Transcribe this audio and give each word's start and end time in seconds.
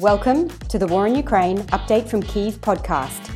Welcome 0.00 0.48
to 0.70 0.78
the 0.78 0.86
War 0.86 1.06
in 1.06 1.14
Ukraine 1.14 1.58
Update 1.76 2.08
from 2.08 2.22
Kyiv 2.22 2.54
podcast. 2.60 3.29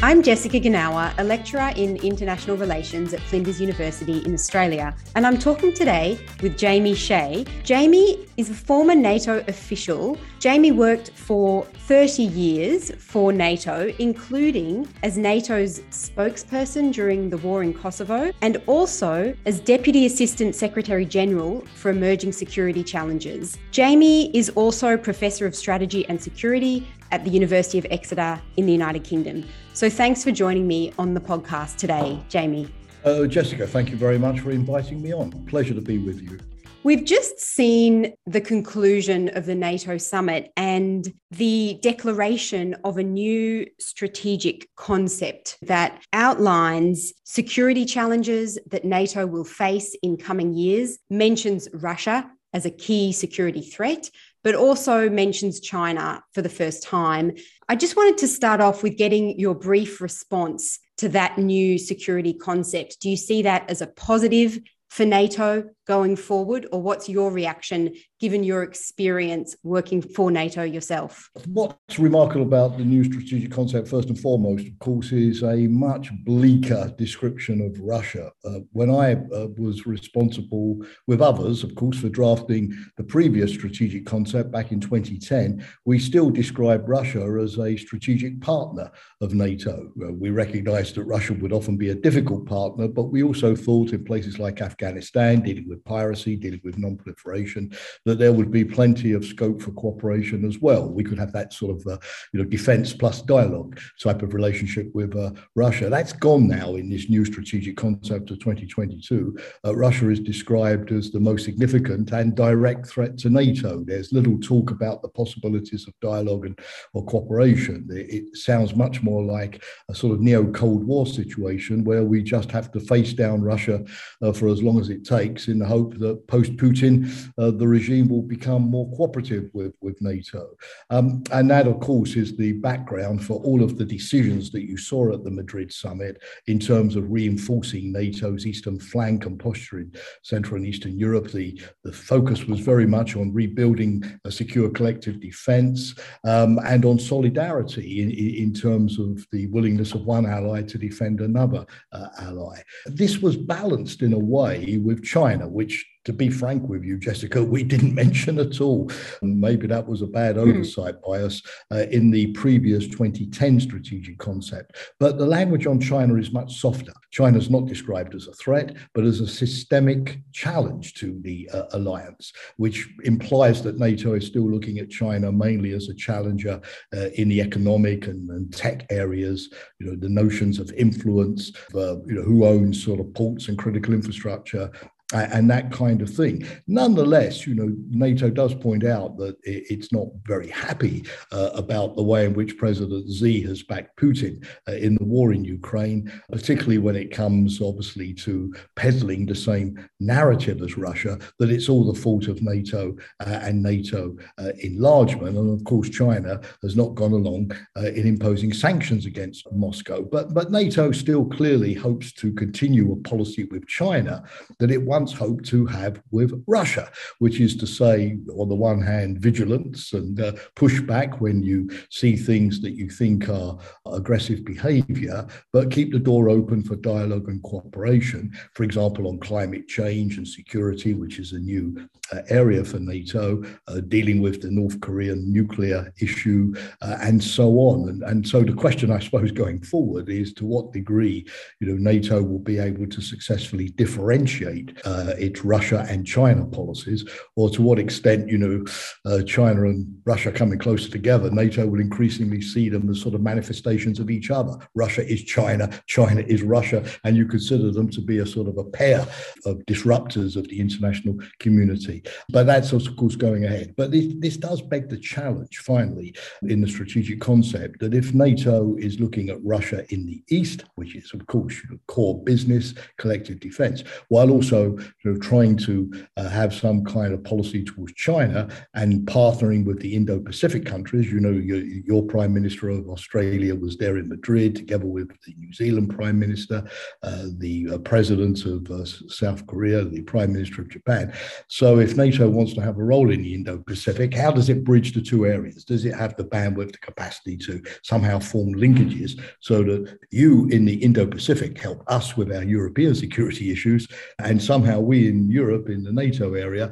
I'm 0.00 0.22
Jessica 0.22 0.60
Genauer, 0.60 1.12
a 1.18 1.24
lecturer 1.24 1.72
in 1.74 1.96
international 1.96 2.56
relations 2.56 3.12
at 3.12 3.20
Flinders 3.20 3.60
University 3.60 4.18
in 4.24 4.32
Australia, 4.32 4.94
and 5.16 5.26
I'm 5.26 5.36
talking 5.36 5.74
today 5.74 6.20
with 6.40 6.56
Jamie 6.56 6.94
Shea. 6.94 7.44
Jamie 7.64 8.24
is 8.36 8.48
a 8.48 8.54
former 8.54 8.94
NATO 8.94 9.44
official. 9.48 10.16
Jamie 10.38 10.70
worked 10.70 11.10
for 11.10 11.64
30 11.64 12.22
years 12.22 12.92
for 12.92 13.32
NATO, 13.32 13.92
including 13.98 14.86
as 15.02 15.18
NATO's 15.18 15.80
spokesperson 15.90 16.92
during 16.92 17.28
the 17.28 17.38
war 17.38 17.64
in 17.64 17.74
Kosovo 17.74 18.30
and 18.40 18.62
also 18.68 19.34
as 19.46 19.58
Deputy 19.58 20.06
Assistant 20.06 20.54
Secretary 20.54 21.04
General 21.06 21.62
for 21.74 21.90
Emerging 21.90 22.30
Security 22.30 22.84
Challenges. 22.84 23.58
Jamie 23.72 24.30
is 24.36 24.48
also 24.50 24.96
Professor 24.96 25.44
of 25.44 25.56
Strategy 25.56 26.08
and 26.08 26.22
Security 26.22 26.86
at 27.10 27.24
the 27.24 27.30
University 27.30 27.78
of 27.78 27.86
Exeter 27.90 28.40
in 28.56 28.66
the 28.66 28.72
United 28.72 29.04
Kingdom. 29.04 29.44
So 29.74 29.88
thanks 29.88 30.24
for 30.24 30.30
joining 30.30 30.66
me 30.66 30.92
on 30.98 31.14
the 31.14 31.20
podcast 31.20 31.76
today, 31.76 32.20
Jamie. 32.28 32.68
Uh, 33.04 33.26
Jessica, 33.26 33.66
thank 33.66 33.90
you 33.90 33.96
very 33.96 34.18
much 34.18 34.40
for 34.40 34.50
inviting 34.50 35.00
me 35.00 35.12
on. 35.12 35.30
Pleasure 35.46 35.74
to 35.74 35.80
be 35.80 35.98
with 35.98 36.20
you. 36.20 36.38
We've 36.84 37.04
just 37.04 37.40
seen 37.40 38.14
the 38.26 38.40
conclusion 38.40 39.28
of 39.36 39.46
the 39.46 39.54
NATO 39.54 39.98
summit 39.98 40.52
and 40.56 41.12
the 41.30 41.78
declaration 41.82 42.76
of 42.84 42.98
a 42.98 43.02
new 43.02 43.66
strategic 43.80 44.68
concept 44.76 45.58
that 45.62 46.00
outlines 46.12 47.12
security 47.24 47.84
challenges 47.84 48.58
that 48.70 48.84
NATO 48.84 49.26
will 49.26 49.44
face 49.44 49.96
in 50.02 50.16
coming 50.16 50.54
years, 50.54 50.98
mentions 51.10 51.68
Russia 51.74 52.30
as 52.54 52.64
a 52.64 52.70
key 52.70 53.12
security 53.12 53.60
threat, 53.60 54.08
but 54.44 54.54
also 54.54 55.08
mentions 55.10 55.60
China 55.60 56.22
for 56.32 56.42
the 56.42 56.48
first 56.48 56.82
time. 56.82 57.32
I 57.68 57.76
just 57.76 57.96
wanted 57.96 58.18
to 58.18 58.28
start 58.28 58.60
off 58.60 58.82
with 58.82 58.96
getting 58.96 59.38
your 59.38 59.54
brief 59.54 60.00
response 60.00 60.78
to 60.98 61.08
that 61.10 61.38
new 61.38 61.78
security 61.78 62.32
concept. 62.32 63.00
Do 63.00 63.10
you 63.10 63.16
see 63.16 63.42
that 63.42 63.68
as 63.70 63.82
a 63.82 63.86
positive 63.86 64.58
for 64.90 65.04
NATO 65.04 65.70
going 65.88 66.14
forward, 66.14 66.66
or 66.70 66.80
what's 66.80 67.08
your 67.08 67.32
reaction 67.32 67.94
given 68.20 68.44
your 68.44 68.62
experience 68.62 69.56
working 69.62 70.02
for 70.02 70.30
NATO 70.30 70.62
yourself? 70.62 71.30
What's 71.46 71.98
remarkable 71.98 72.42
about 72.42 72.76
the 72.76 72.84
new 72.84 73.04
strategic 73.04 73.50
concept, 73.50 73.88
first 73.88 74.08
and 74.08 74.18
foremost, 74.18 74.66
of 74.66 74.78
course, 74.80 75.12
is 75.12 75.42
a 75.42 75.66
much 75.68 76.10
bleaker 76.24 76.92
description 76.98 77.62
of 77.62 77.80
Russia. 77.80 78.30
Uh, 78.44 78.60
when 78.72 78.90
I 78.90 79.14
uh, 79.14 79.48
was 79.56 79.86
responsible 79.86 80.84
with 81.06 81.22
others, 81.22 81.64
of 81.64 81.74
course, 81.74 81.98
for 81.98 82.10
drafting 82.10 82.76
the 82.98 83.04
previous 83.04 83.52
strategic 83.52 84.04
concept 84.04 84.50
back 84.50 84.72
in 84.72 84.80
2010, 84.80 85.64
we 85.86 85.98
still 85.98 86.28
described 86.28 86.88
Russia 86.88 87.22
as 87.42 87.58
a 87.58 87.76
strategic 87.76 88.40
partner 88.42 88.90
of 89.22 89.32
NATO. 89.32 89.90
Uh, 90.02 90.12
we 90.12 90.28
recognized 90.28 90.96
that 90.96 91.04
Russia 91.04 91.32
would 91.34 91.52
often 91.52 91.78
be 91.78 91.90
a 91.90 91.94
difficult 91.94 92.46
partner, 92.46 92.88
but 92.88 93.04
we 93.04 93.22
also 93.22 93.56
thought 93.56 93.92
in 93.92 94.04
places 94.04 94.38
like 94.38 94.60
Afghanistan, 94.60 95.40
dealing 95.40 95.68
with 95.68 95.77
with 95.78 95.84
piracy, 95.84 96.36
dealing 96.36 96.60
with 96.64 96.78
non-proliferation, 96.78 97.72
that 98.04 98.18
there 98.18 98.32
would 98.32 98.50
be 98.50 98.64
plenty 98.64 99.12
of 99.12 99.24
scope 99.24 99.62
for 99.62 99.70
cooperation 99.72 100.44
as 100.44 100.58
well. 100.58 100.88
We 100.88 101.04
could 101.04 101.18
have 101.18 101.32
that 101.32 101.52
sort 101.52 101.76
of, 101.76 101.86
uh, 101.86 101.98
you 102.32 102.42
know, 102.42 102.48
defence 102.48 102.92
plus 102.92 103.22
dialogue 103.22 103.78
type 104.00 104.22
of 104.22 104.34
relationship 104.34 104.88
with 104.94 105.16
uh, 105.16 105.30
Russia. 105.54 105.88
That's 105.88 106.12
gone 106.12 106.48
now 106.48 106.74
in 106.74 106.90
this 106.90 107.08
new 107.08 107.24
strategic 107.24 107.76
concept 107.76 108.30
of 108.30 108.38
2022. 108.40 109.38
Uh, 109.64 109.76
Russia 109.76 110.10
is 110.10 110.20
described 110.20 110.90
as 110.92 111.10
the 111.10 111.20
most 111.20 111.44
significant 111.44 112.10
and 112.12 112.34
direct 112.34 112.86
threat 112.88 113.16
to 113.18 113.30
NATO. 113.30 113.84
There's 113.84 114.12
little 114.12 114.38
talk 114.40 114.70
about 114.70 115.02
the 115.02 115.08
possibilities 115.08 115.86
of 115.86 115.94
dialogue 116.00 116.46
and 116.46 116.58
or 116.92 117.04
cooperation. 117.04 117.88
It, 117.90 118.10
it 118.10 118.36
sounds 118.36 118.74
much 118.74 119.02
more 119.02 119.24
like 119.24 119.62
a 119.88 119.94
sort 119.94 120.14
of 120.14 120.20
neo-Cold 120.20 120.84
War 120.84 121.06
situation 121.06 121.84
where 121.84 122.04
we 122.04 122.22
just 122.22 122.50
have 122.50 122.72
to 122.72 122.80
face 122.80 123.12
down 123.12 123.42
Russia 123.42 123.84
uh, 124.22 124.32
for 124.32 124.48
as 124.48 124.62
long 124.62 124.80
as 124.80 124.88
it 124.90 125.04
takes 125.04 125.48
in 125.48 125.58
the 125.58 125.66
hope 125.68 125.98
that 125.98 126.26
post 126.26 126.56
Putin, 126.56 126.94
uh, 127.38 127.50
the 127.50 127.68
regime 127.68 128.08
will 128.08 128.22
become 128.22 128.62
more 128.62 128.90
cooperative 128.96 129.50
with, 129.52 129.74
with 129.80 130.00
NATO. 130.00 130.56
Um, 130.90 131.22
and 131.32 131.50
that, 131.50 131.66
of 131.66 131.80
course, 131.80 132.16
is 132.16 132.36
the 132.36 132.52
background 132.52 133.24
for 133.24 133.34
all 133.44 133.62
of 133.62 133.78
the 133.78 133.84
decisions 133.84 134.50
that 134.52 134.64
you 134.64 134.76
saw 134.76 135.12
at 135.12 135.24
the 135.24 135.30
Madrid 135.30 135.72
summit 135.72 136.20
in 136.46 136.58
terms 136.58 136.96
of 136.96 137.10
reinforcing 137.10 137.92
NATO's 137.92 138.46
eastern 138.46 138.80
flank 138.80 139.26
and 139.26 139.38
posture 139.38 139.80
in 139.80 139.92
Central 140.22 140.56
and 140.56 140.66
Eastern 140.66 140.98
Europe. 140.98 141.30
The, 141.30 141.60
the 141.84 141.92
focus 141.92 142.44
was 142.44 142.60
very 142.60 142.86
much 142.86 143.16
on 143.16 143.32
rebuilding 143.32 144.02
a 144.24 144.32
secure 144.32 144.70
collective 144.70 145.20
defense 145.20 145.94
um, 146.24 146.58
and 146.64 146.84
on 146.84 146.98
solidarity 146.98 148.02
in, 148.02 148.10
in, 148.10 148.54
terms 148.58 148.98
of 148.98 149.24
the 149.30 149.46
willingness 149.48 149.92
of 149.94 150.04
one 150.04 150.26
ally 150.26 150.62
to 150.62 150.78
defend 150.78 151.20
another 151.20 151.66
uh, 151.92 152.08
ally. 152.20 152.60
This 152.86 153.18
was 153.18 153.36
balanced 153.36 154.02
in 154.02 154.12
a 154.12 154.18
way 154.18 154.78
with 154.78 155.04
China, 155.04 155.48
which 155.58 155.84
to 156.04 156.12
be 156.14 156.30
frank 156.30 156.66
with 156.68 156.84
you, 156.84 156.96
Jessica, 156.96 157.44
we 157.44 157.62
didn't 157.62 157.94
mention 158.04 158.38
at 158.38 158.62
all. 158.62 158.90
Maybe 159.20 159.66
that 159.66 159.86
was 159.86 160.00
a 160.00 160.06
bad 160.06 160.36
hmm. 160.36 160.42
oversight 160.48 160.94
mm. 160.94 161.02
by 161.06 161.22
us 161.22 161.42
uh, 161.70 161.84
in 161.90 162.10
the 162.10 162.28
previous 162.28 162.86
2010 162.86 163.60
strategic 163.60 164.16
concept. 164.18 164.76
But 165.00 165.18
the 165.18 165.26
language 165.26 165.66
on 165.66 165.80
China 165.80 166.14
is 166.14 166.32
much 166.32 166.60
softer. 166.60 166.94
China 167.10 167.36
is 167.36 167.50
not 167.50 167.66
described 167.66 168.14
as 168.14 168.26
a 168.26 168.32
threat, 168.34 168.76
but 168.94 169.04
as 169.04 169.20
a 169.20 169.26
systemic 169.26 170.20
challenge 170.32 170.94
to 170.94 171.18
the 171.22 171.50
uh, 171.52 171.64
alliance, 171.72 172.32
which 172.56 172.88
implies 173.04 173.62
that 173.64 173.78
NATO 173.78 174.14
is 174.14 174.26
still 174.26 174.48
looking 174.50 174.78
at 174.78 174.90
China 174.90 175.32
mainly 175.32 175.72
as 175.72 175.88
a 175.88 175.94
challenger 175.94 176.60
uh, 176.96 177.08
in 177.16 177.28
the 177.28 177.42
economic 177.42 178.06
and, 178.06 178.30
and, 178.30 178.50
tech 178.54 178.86
areas. 178.90 179.52
You 179.78 179.88
know, 179.88 179.96
the 179.96 180.08
notions 180.08 180.58
of 180.58 180.72
influence, 180.72 181.52
uh, 181.74 182.00
you 182.06 182.14
know, 182.14 182.22
who 182.22 182.46
owns 182.46 182.82
sort 182.82 183.00
of 183.00 183.12
ports 183.12 183.48
and 183.48 183.58
critical 183.58 183.92
infrastructure, 183.92 184.70
and 185.14 185.50
that 185.50 185.72
kind 185.72 186.02
of 186.02 186.10
thing. 186.10 186.46
Nonetheless, 186.66 187.46
you 187.46 187.54
know, 187.54 187.74
NATO 187.88 188.28
does 188.28 188.54
point 188.54 188.84
out 188.84 189.16
that 189.16 189.36
it's 189.42 189.90
not 189.90 190.08
very 190.26 190.48
happy 190.48 191.04
uh, 191.32 191.50
about 191.54 191.96
the 191.96 192.02
way 192.02 192.26
in 192.26 192.34
which 192.34 192.58
President 192.58 193.10
Xi 193.10 193.40
has 193.42 193.62
backed 193.62 193.98
Putin 193.98 194.44
uh, 194.68 194.72
in 194.72 194.96
the 194.96 195.04
war 195.04 195.32
in 195.32 195.44
Ukraine, 195.44 196.12
particularly 196.30 196.78
when 196.78 196.94
it 196.96 197.10
comes, 197.10 197.62
obviously, 197.62 198.12
to 198.14 198.54
peddling 198.76 199.24
the 199.24 199.34
same 199.34 199.88
narrative 199.98 200.60
as 200.62 200.76
Russia 200.76 201.18
that 201.38 201.50
it's 201.50 201.68
all 201.70 201.90
the 201.90 201.98
fault 201.98 202.28
of 202.28 202.42
NATO 202.42 202.94
uh, 203.20 203.38
and 203.42 203.62
NATO 203.62 204.14
uh, 204.38 204.52
enlargement. 204.60 205.36
And 205.36 205.58
of 205.58 205.64
course, 205.64 205.88
China 205.88 206.40
has 206.62 206.76
not 206.76 206.94
gone 206.94 207.12
along 207.12 207.52
uh, 207.76 207.86
in 207.86 208.06
imposing 208.06 208.52
sanctions 208.52 209.06
against 209.06 209.50
Moscow. 209.52 210.02
But 210.02 210.34
but 210.34 210.50
NATO 210.50 210.92
still 210.92 211.24
clearly 211.24 211.72
hopes 211.72 212.12
to 212.14 212.32
continue 212.32 212.92
a 212.92 212.96
policy 212.96 213.44
with 213.44 213.66
China 213.66 214.22
that 214.58 214.70
it 214.70 214.82
once 214.98 215.12
hoped 215.12 215.44
to 215.44 215.64
have 215.64 216.02
with 216.10 216.32
Russia, 216.48 216.90
which 217.20 217.38
is 217.38 217.54
to 217.54 217.68
say, 217.68 218.18
on 218.36 218.48
the 218.48 218.60
one 218.70 218.82
hand, 218.82 219.20
vigilance 219.20 219.92
and 219.92 220.20
uh, 220.20 220.32
pushback 220.56 221.20
when 221.20 221.40
you 221.40 221.70
see 221.88 222.16
things 222.16 222.60
that 222.60 222.72
you 222.72 222.90
think 222.90 223.28
are 223.28 223.56
aggressive 223.86 224.44
behavior, 224.44 225.24
but 225.52 225.70
keep 225.70 225.92
the 225.92 226.06
door 226.10 226.28
open 226.28 226.64
for 226.64 226.74
dialogue 226.74 227.28
and 227.28 227.40
cooperation, 227.44 228.32
for 228.54 228.64
example, 228.64 229.06
on 229.06 229.18
climate 229.20 229.68
change 229.68 230.18
and 230.18 230.26
security, 230.26 230.94
which 230.94 231.20
is 231.20 231.30
a 231.32 231.38
new 231.38 231.66
uh, 232.12 232.22
area 232.28 232.64
for 232.64 232.80
NATO, 232.80 233.44
uh, 233.68 233.80
dealing 233.96 234.20
with 234.20 234.42
the 234.42 234.50
North 234.50 234.80
Korean 234.80 235.32
nuclear 235.32 235.92
issue, 236.00 236.52
uh, 236.82 236.96
and 237.02 237.22
so 237.22 237.46
on. 237.68 237.88
And, 237.90 238.02
and 238.02 238.26
so 238.26 238.42
the 238.42 238.52
question, 238.64 238.90
I 238.90 238.98
suppose, 238.98 239.30
going 239.30 239.62
forward 239.62 240.08
is 240.08 240.32
to 240.34 240.44
what 240.44 240.72
degree, 240.72 241.24
you 241.60 241.68
know, 241.68 241.78
NATO 241.92 242.20
will 242.20 242.44
be 242.52 242.58
able 242.58 242.88
to 242.88 243.00
successfully 243.00 243.68
differentiate 243.68 244.84
uh, 244.88 245.14
its 245.18 245.44
Russia 245.44 245.80
and 245.90 246.06
China 246.06 246.44
policies, 246.60 247.02
or 247.36 247.46
to 247.50 247.60
what 247.62 247.78
extent, 247.78 248.28
you 248.32 248.38
know, 248.38 248.64
uh, 249.04 249.22
China 249.22 249.60
and 249.72 249.86
Russia 250.04 250.30
coming 250.32 250.58
closer 250.58 250.88
together, 250.90 251.30
NATO 251.30 251.66
will 251.66 251.80
increasingly 251.80 252.40
see 252.40 252.68
them 252.68 252.88
as 252.90 253.00
sort 253.00 253.14
of 253.14 253.20
manifestations 253.20 253.98
of 254.00 254.08
each 254.10 254.30
other. 254.30 254.54
Russia 254.74 255.04
is 255.14 255.22
China, 255.22 255.68
China 255.86 256.22
is 256.34 256.42
Russia, 256.42 256.80
and 257.04 257.16
you 257.16 257.26
consider 257.26 257.70
them 257.70 257.88
to 257.90 258.00
be 258.00 258.18
a 258.18 258.26
sort 258.26 258.48
of 258.48 258.56
a 258.56 258.64
pair 258.64 259.00
of 259.44 259.58
disruptors 259.66 260.36
of 260.36 260.48
the 260.48 260.58
international 260.66 261.16
community. 261.38 262.02
But 262.30 262.46
that's, 262.46 262.72
of 262.72 262.96
course, 262.96 263.16
going 263.16 263.44
ahead. 263.44 263.74
But 263.76 263.90
this, 263.90 264.06
this 264.18 264.36
does 264.36 264.62
beg 264.62 264.88
the 264.88 264.96
challenge, 264.98 265.58
finally, 265.58 266.14
in 266.42 266.60
the 266.60 266.68
strategic 266.68 267.20
concept 267.20 267.80
that 267.80 267.94
if 267.94 268.14
NATO 268.14 268.76
is 268.76 269.00
looking 269.00 269.28
at 269.28 269.44
Russia 269.44 269.84
in 269.92 270.06
the 270.06 270.22
East, 270.28 270.64
which 270.76 270.96
is, 270.96 271.12
of 271.12 271.26
course, 271.26 271.56
core 271.86 272.22
business, 272.24 272.74
collective 272.96 273.40
defense, 273.40 273.84
while 274.08 274.30
also 274.30 274.77
trying 275.20 275.56
to 275.56 275.90
uh, 276.16 276.28
have 276.28 276.54
some 276.54 276.84
kind 276.84 277.12
of 277.14 277.24
policy 277.24 277.64
towards 277.64 277.94
China 277.94 278.48
and 278.74 279.06
partnering 279.06 279.64
with 279.64 279.80
the 279.80 279.94
Indo-Pacific 279.94 280.64
countries. 280.64 281.10
You 281.10 281.20
know, 281.20 281.30
your, 281.30 281.58
your 281.60 282.02
Prime 282.02 282.32
Minister 282.34 282.68
of 282.68 282.88
Australia 282.88 283.54
was 283.54 283.76
there 283.76 283.96
in 283.98 284.08
Madrid, 284.08 284.56
together 284.56 284.86
with 284.86 285.08
the 285.26 285.34
New 285.38 285.52
Zealand 285.52 285.90
Prime 285.90 286.18
Minister, 286.18 286.62
uh, 287.02 287.24
the 287.38 287.68
uh, 287.72 287.78
President 287.78 288.44
of 288.44 288.70
uh, 288.70 288.84
South 288.84 289.46
Korea, 289.46 289.84
the 289.84 290.02
Prime 290.02 290.32
Minister 290.32 290.62
of 290.62 290.68
Japan. 290.68 291.12
So, 291.48 291.78
if 291.78 291.96
NATO 291.96 292.28
wants 292.28 292.54
to 292.54 292.60
have 292.60 292.78
a 292.78 292.84
role 292.84 293.10
in 293.10 293.22
the 293.22 293.34
Indo-Pacific, 293.34 294.14
how 294.14 294.32
does 294.32 294.48
it 294.48 294.64
bridge 294.64 294.92
the 294.92 295.02
two 295.02 295.26
areas? 295.26 295.64
Does 295.64 295.84
it 295.84 295.94
have 295.94 296.16
the 296.16 296.24
bandwidth, 296.24 296.72
the 296.72 296.78
capacity 296.78 297.36
to 297.38 297.62
somehow 297.82 298.18
form 298.18 298.54
linkages 298.54 299.20
so 299.40 299.62
that 299.62 299.98
you 300.10 300.46
in 300.48 300.64
the 300.64 300.74
Indo-Pacific 300.74 301.58
help 301.58 301.82
us 301.86 302.16
with 302.16 302.30
our 302.32 302.44
European 302.44 302.94
security 302.94 303.50
issues, 303.50 303.88
and 304.18 304.42
somehow 304.42 304.67
we 304.76 305.08
in 305.08 305.30
Europe, 305.30 305.68
in 305.70 305.82
the 305.82 305.92
NATO 305.92 306.34
area, 306.34 306.70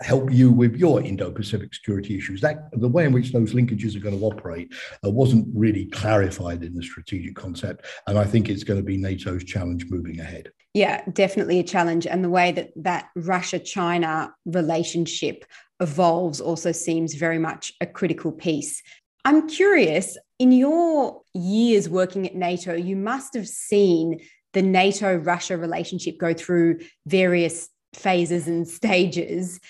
help 0.00 0.30
you 0.30 0.52
with 0.52 0.76
your 0.76 1.02
Indo-Pacific 1.02 1.74
security 1.74 2.16
issues. 2.16 2.40
That 2.40 2.68
the 2.72 2.88
way 2.88 3.04
in 3.06 3.12
which 3.12 3.32
those 3.32 3.54
linkages 3.54 3.96
are 3.96 4.00
going 4.00 4.18
to 4.18 4.24
operate 4.24 4.72
uh, 5.04 5.10
wasn't 5.10 5.48
really 5.54 5.86
clarified 5.86 6.62
in 6.62 6.74
the 6.74 6.82
strategic 6.82 7.34
concept, 7.34 7.86
and 8.06 8.18
I 8.18 8.24
think 8.24 8.48
it's 8.48 8.64
going 8.64 8.78
to 8.78 8.84
be 8.84 8.96
NATO's 8.96 9.44
challenge 9.44 9.86
moving 9.88 10.20
ahead. 10.20 10.52
Yeah, 10.74 11.02
definitely 11.12 11.58
a 11.58 11.64
challenge, 11.64 12.06
and 12.06 12.22
the 12.22 12.30
way 12.30 12.52
that 12.52 12.70
that 12.76 13.08
Russia-China 13.16 14.32
relationship 14.46 15.44
evolves 15.80 16.40
also 16.40 16.70
seems 16.70 17.14
very 17.14 17.38
much 17.38 17.72
a 17.80 17.86
critical 17.86 18.30
piece. 18.30 18.82
I'm 19.24 19.48
curious, 19.48 20.16
in 20.38 20.50
your 20.52 21.22
years 21.34 21.88
working 21.88 22.26
at 22.26 22.34
NATO, 22.34 22.74
you 22.74 22.96
must 22.96 23.34
have 23.34 23.48
seen 23.48 24.20
the 24.52 24.62
NATO 24.62 25.16
Russia 25.16 25.56
relationship 25.56 26.18
go 26.18 26.34
through 26.34 26.80
various 27.06 27.68
phases 27.94 28.48
and 28.48 28.66
stages. 28.66 29.60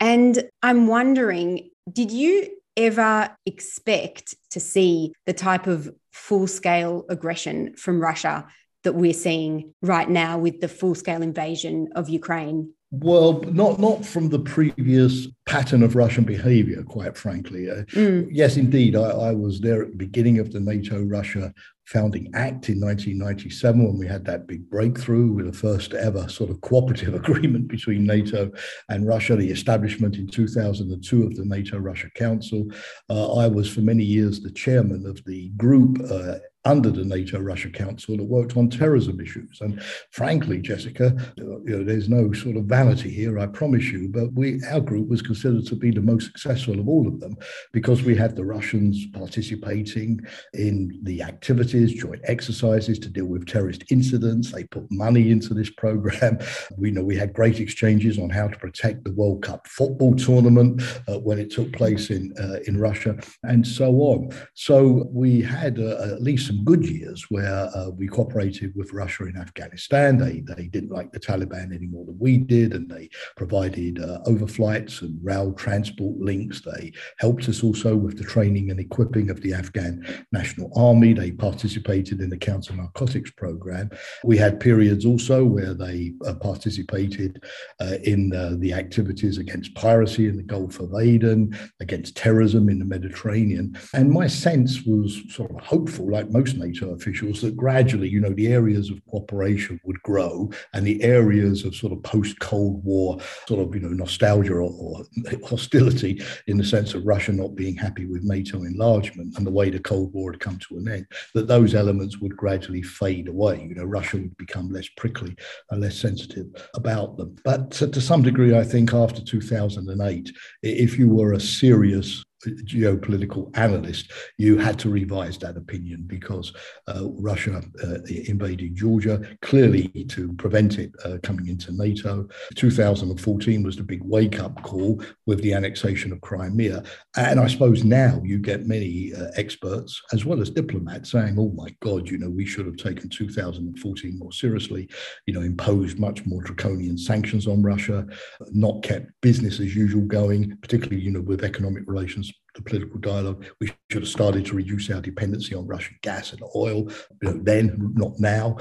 And 0.00 0.48
I'm 0.62 0.86
wondering, 0.86 1.70
did 1.90 2.10
you 2.10 2.48
ever 2.76 3.34
expect 3.46 4.34
to 4.50 4.60
see 4.60 5.12
the 5.24 5.32
type 5.32 5.66
of 5.66 5.90
full 6.12 6.46
scale 6.46 7.04
aggression 7.08 7.74
from 7.76 8.00
Russia 8.00 8.46
that 8.84 8.94
we're 8.94 9.12
seeing 9.12 9.74
right 9.82 10.08
now 10.08 10.38
with 10.38 10.60
the 10.60 10.68
full 10.68 10.94
scale 10.94 11.22
invasion 11.22 11.88
of 11.94 12.08
Ukraine? 12.08 12.72
Well, 12.92 13.42
not 13.42 13.80
not 13.80 14.06
from 14.06 14.28
the 14.28 14.38
previous 14.38 15.26
pattern 15.44 15.82
of 15.82 15.96
Russian 15.96 16.24
behavior, 16.24 16.82
quite 16.84 17.16
frankly. 17.16 17.68
Uh, 17.68 17.82
mm. 17.90 18.28
Yes, 18.30 18.56
indeed, 18.56 18.94
I, 18.94 19.10
I, 19.10 19.32
was 19.32 19.60
there 19.60 19.82
at 19.82 19.90
the 19.90 19.96
beginning 19.96 20.38
of 20.38 20.52
the 20.52 20.60
NATO 20.60 21.02
Russia 21.02 21.52
Founding 21.86 22.30
Act 22.34 22.68
in 22.68 22.80
1997 22.80 23.84
when 23.84 23.98
we 23.98 24.06
had 24.06 24.24
that 24.24 24.46
big 24.46 24.68
breakthrough 24.68 25.32
with 25.32 25.46
the 25.46 25.52
first 25.52 25.94
ever 25.94 26.28
sort 26.28 26.50
of 26.50 26.60
cooperative 26.60 27.14
agreement 27.22 27.68
between 27.68 28.04
NATO 28.04 28.50
and 28.88 29.06
Russia, 29.06 29.36
the 29.36 29.50
establishment 29.50 30.16
in 30.16 30.26
2002 30.26 31.22
of 31.22 31.36
the 31.36 31.44
NATO 31.44 31.78
Russia 31.78 32.08
Council. 32.14 32.66
Uh, 33.08 33.34
I 33.36 33.46
was 33.46 33.72
for 33.72 33.80
many 33.80 34.04
years 34.04 34.40
the 34.40 34.50
chairman 34.50 35.06
of 35.06 35.22
the 35.24 35.50
group. 35.50 35.98
Uh, 36.10 36.38
under 36.66 36.90
the 36.90 37.04
NATO 37.04 37.38
Russia 37.38 37.70
Council 37.70 38.16
that 38.16 38.24
worked 38.24 38.56
on 38.56 38.68
terrorism 38.68 39.20
issues. 39.20 39.60
And 39.60 39.80
frankly, 40.10 40.60
Jessica, 40.60 41.16
you 41.36 41.62
know, 41.64 41.84
there's 41.84 42.08
no 42.08 42.32
sort 42.32 42.56
of 42.56 42.64
vanity 42.64 43.08
here, 43.08 43.38
I 43.38 43.46
promise 43.46 43.84
you, 43.84 44.08
but 44.08 44.32
we 44.32 44.60
our 44.70 44.80
group 44.80 45.08
was 45.08 45.22
considered 45.22 45.66
to 45.66 45.76
be 45.76 45.92
the 45.92 46.00
most 46.00 46.26
successful 46.26 46.78
of 46.80 46.88
all 46.88 47.06
of 47.06 47.20
them 47.20 47.36
because 47.72 48.02
we 48.02 48.16
had 48.16 48.34
the 48.34 48.44
Russians 48.44 49.06
participating 49.12 50.20
in 50.54 50.98
the 51.04 51.22
activities, 51.22 51.94
joint 51.94 52.20
exercises 52.24 52.98
to 52.98 53.08
deal 53.08 53.26
with 53.26 53.46
terrorist 53.46 53.84
incidents. 53.90 54.50
They 54.50 54.64
put 54.64 54.90
money 54.90 55.30
into 55.30 55.54
this 55.54 55.70
program. 55.70 56.38
We 56.76 56.90
know 56.90 57.04
we 57.04 57.16
had 57.16 57.32
great 57.32 57.60
exchanges 57.60 58.18
on 58.18 58.30
how 58.30 58.48
to 58.48 58.58
protect 58.58 59.04
the 59.04 59.12
World 59.12 59.42
Cup 59.42 59.68
football 59.68 60.16
tournament 60.16 60.82
uh, 61.06 61.20
when 61.20 61.38
it 61.38 61.50
took 61.50 61.72
place 61.72 62.10
in 62.10 62.34
uh, 62.40 62.58
in 62.66 62.80
Russia, 62.80 63.16
and 63.44 63.64
so 63.64 63.92
on. 64.00 64.30
So 64.54 65.08
we 65.12 65.42
had 65.42 65.78
uh, 65.78 66.14
at 66.14 66.22
least 66.22 66.50
some 66.56 66.64
good 66.64 66.84
years 66.84 67.26
where 67.28 67.70
uh, 67.74 67.90
we 67.90 68.06
cooperated 68.06 68.72
with 68.74 68.92
Russia 68.92 69.24
in 69.24 69.36
Afghanistan. 69.36 70.18
They, 70.18 70.40
they 70.40 70.66
didn't 70.68 70.90
like 70.90 71.12
the 71.12 71.20
Taliban 71.20 71.74
any 71.74 71.86
more 71.86 72.04
than 72.04 72.18
we 72.18 72.38
did, 72.38 72.72
and 72.72 72.88
they 72.88 73.08
provided 73.36 74.02
uh, 74.02 74.20
overflights 74.26 75.02
and 75.02 75.18
rail 75.22 75.52
transport 75.52 76.18
links. 76.18 76.62
They 76.62 76.92
helped 77.18 77.48
us 77.48 77.62
also 77.62 77.96
with 77.96 78.16
the 78.18 78.24
training 78.24 78.70
and 78.70 78.80
equipping 78.80 79.30
of 79.30 79.40
the 79.42 79.52
Afghan 79.52 80.26
National 80.32 80.70
Army. 80.76 81.12
They 81.12 81.32
participated 81.32 82.20
in 82.20 82.30
the 82.30 82.38
counter 82.38 82.74
narcotics 82.74 83.30
program. 83.30 83.90
We 84.24 84.36
had 84.36 84.60
periods 84.60 85.04
also 85.04 85.44
where 85.44 85.74
they 85.74 86.12
uh, 86.26 86.34
participated 86.34 87.42
uh, 87.80 87.96
in 88.04 88.30
the 88.60 88.72
activities 88.72 89.38
against 89.38 89.74
piracy 89.74 90.28
in 90.28 90.36
the 90.36 90.42
Gulf 90.42 90.80
of 90.80 90.94
Aden, 90.94 91.56
against 91.80 92.16
terrorism 92.16 92.68
in 92.68 92.78
the 92.78 92.84
Mediterranean. 92.84 93.76
And 93.94 94.10
my 94.10 94.26
sense 94.26 94.82
was 94.82 95.22
sort 95.28 95.50
of 95.50 95.60
hopeful, 95.60 96.10
like 96.10 96.30
most 96.30 96.45
most 96.46 96.56
NATO 96.58 96.94
officials 96.94 97.40
that 97.40 97.56
gradually, 97.56 98.08
you 98.08 98.20
know, 98.20 98.32
the 98.32 98.48
areas 98.48 98.90
of 98.90 99.04
cooperation 99.06 99.80
would 99.84 100.00
grow 100.02 100.50
and 100.72 100.86
the 100.86 101.02
areas 101.02 101.64
of 101.64 101.74
sort 101.74 101.92
of 101.92 102.02
post 102.02 102.38
Cold 102.38 102.84
War 102.84 103.18
sort 103.48 103.60
of, 103.60 103.74
you 103.74 103.80
know, 103.80 103.88
nostalgia 103.88 104.54
or, 104.54 104.62
or, 104.62 105.04
hostility 105.48 106.22
in 106.46 106.56
the 106.56 106.64
sense 106.64 106.94
of 106.94 107.06
Russia 107.06 107.32
not 107.32 107.54
being 107.54 107.76
happy 107.76 108.06
with 108.06 108.22
NATO 108.22 108.62
enlargement 108.62 109.36
and 109.36 109.46
the 109.46 109.50
way 109.50 109.70
the 109.70 109.78
Cold 109.78 110.12
War 110.12 110.32
had 110.32 110.40
come 110.40 110.58
to 110.68 110.78
an 110.78 110.88
end, 110.88 111.06
that 111.34 111.48
those 111.48 111.74
elements 111.74 112.18
would 112.18 112.36
gradually 112.36 112.82
fade 112.82 113.28
away. 113.28 113.66
You 113.68 113.74
know, 113.74 113.84
Russia 113.84 114.18
would 114.18 114.36
become 114.36 114.70
less 114.70 114.88
prickly 114.96 115.34
and 115.70 115.80
less 115.80 115.96
sensitive 115.96 116.46
about 116.74 117.16
them. 117.16 117.36
But 117.44 117.70
to, 117.72 117.88
to 117.88 118.00
some 118.00 118.22
degree, 118.22 118.56
I 118.56 118.64
think 118.64 118.94
after 118.94 119.22
2008, 119.22 120.32
if 120.62 120.98
you 120.98 121.08
were 121.08 121.32
a 121.32 121.40
serious 121.40 122.24
geopolitical 122.44 123.56
analyst, 123.56 124.12
you 124.38 124.58
had 124.58 124.78
to 124.80 124.90
revise 124.90 125.38
that 125.38 125.56
opinion 125.56 126.04
because 126.06 126.52
uh, 126.88 127.08
Russia 127.10 127.62
uh, 127.82 127.98
invaded 128.26 128.74
Georgia, 128.74 129.20
clearly 129.42 129.88
to 130.08 130.32
prevent 130.34 130.78
it 130.78 130.92
uh, 131.04 131.18
coming 131.22 131.48
into 131.48 131.72
NATO. 131.72 132.28
2014 132.54 133.62
was 133.62 133.76
the 133.76 133.82
big 133.82 134.02
wake 134.02 134.40
up 134.40 134.62
call 134.62 135.02
with 135.26 135.40
the 135.42 135.54
annexation 135.54 136.12
of 136.12 136.20
Crimea. 136.20 136.82
And 137.16 137.40
I 137.40 137.46
suppose 137.46 137.84
now 137.84 138.20
you 138.24 138.38
get 138.38 138.66
many 138.66 139.14
uh, 139.14 139.28
experts 139.36 140.00
as 140.12 140.24
well 140.24 140.40
as 140.40 140.50
diplomats 140.50 141.12
saying, 141.12 141.36
oh 141.38 141.50
my 141.50 141.74
God, 141.80 142.08
you 142.08 142.18
know, 142.18 142.30
we 142.30 142.44
should 142.46 142.66
have 142.66 142.76
taken 142.76 143.08
2014 143.08 144.18
more 144.18 144.32
seriously, 144.32 144.88
you 145.26 145.34
know, 145.34 145.42
imposed 145.42 145.98
much 145.98 146.24
more 146.26 146.42
draconian 146.42 146.98
sanctions 146.98 147.46
on 147.46 147.62
Russia, 147.62 148.06
not 148.52 148.82
kept 148.82 149.10
business 149.22 149.60
as 149.60 149.74
usual 149.74 150.02
going, 150.02 150.56
particularly, 150.58 151.02
you 151.02 151.10
know, 151.10 151.20
with 151.20 151.44
economic 151.44 151.84
relations 151.86 152.26
the 152.56 152.62
political 152.62 152.98
dialogue. 152.98 153.44
We 153.60 153.72
should 153.90 154.02
have 154.02 154.08
started 154.08 154.46
to 154.46 154.56
reduce 154.56 154.90
our 154.90 155.00
dependency 155.00 155.54
on 155.54 155.66
Russian 155.66 155.96
gas 156.02 156.32
and 156.32 156.42
oil, 156.54 156.90
you 157.22 157.22
know, 157.22 157.40
then, 157.42 157.92
not 157.94 158.18
now. 158.18 158.56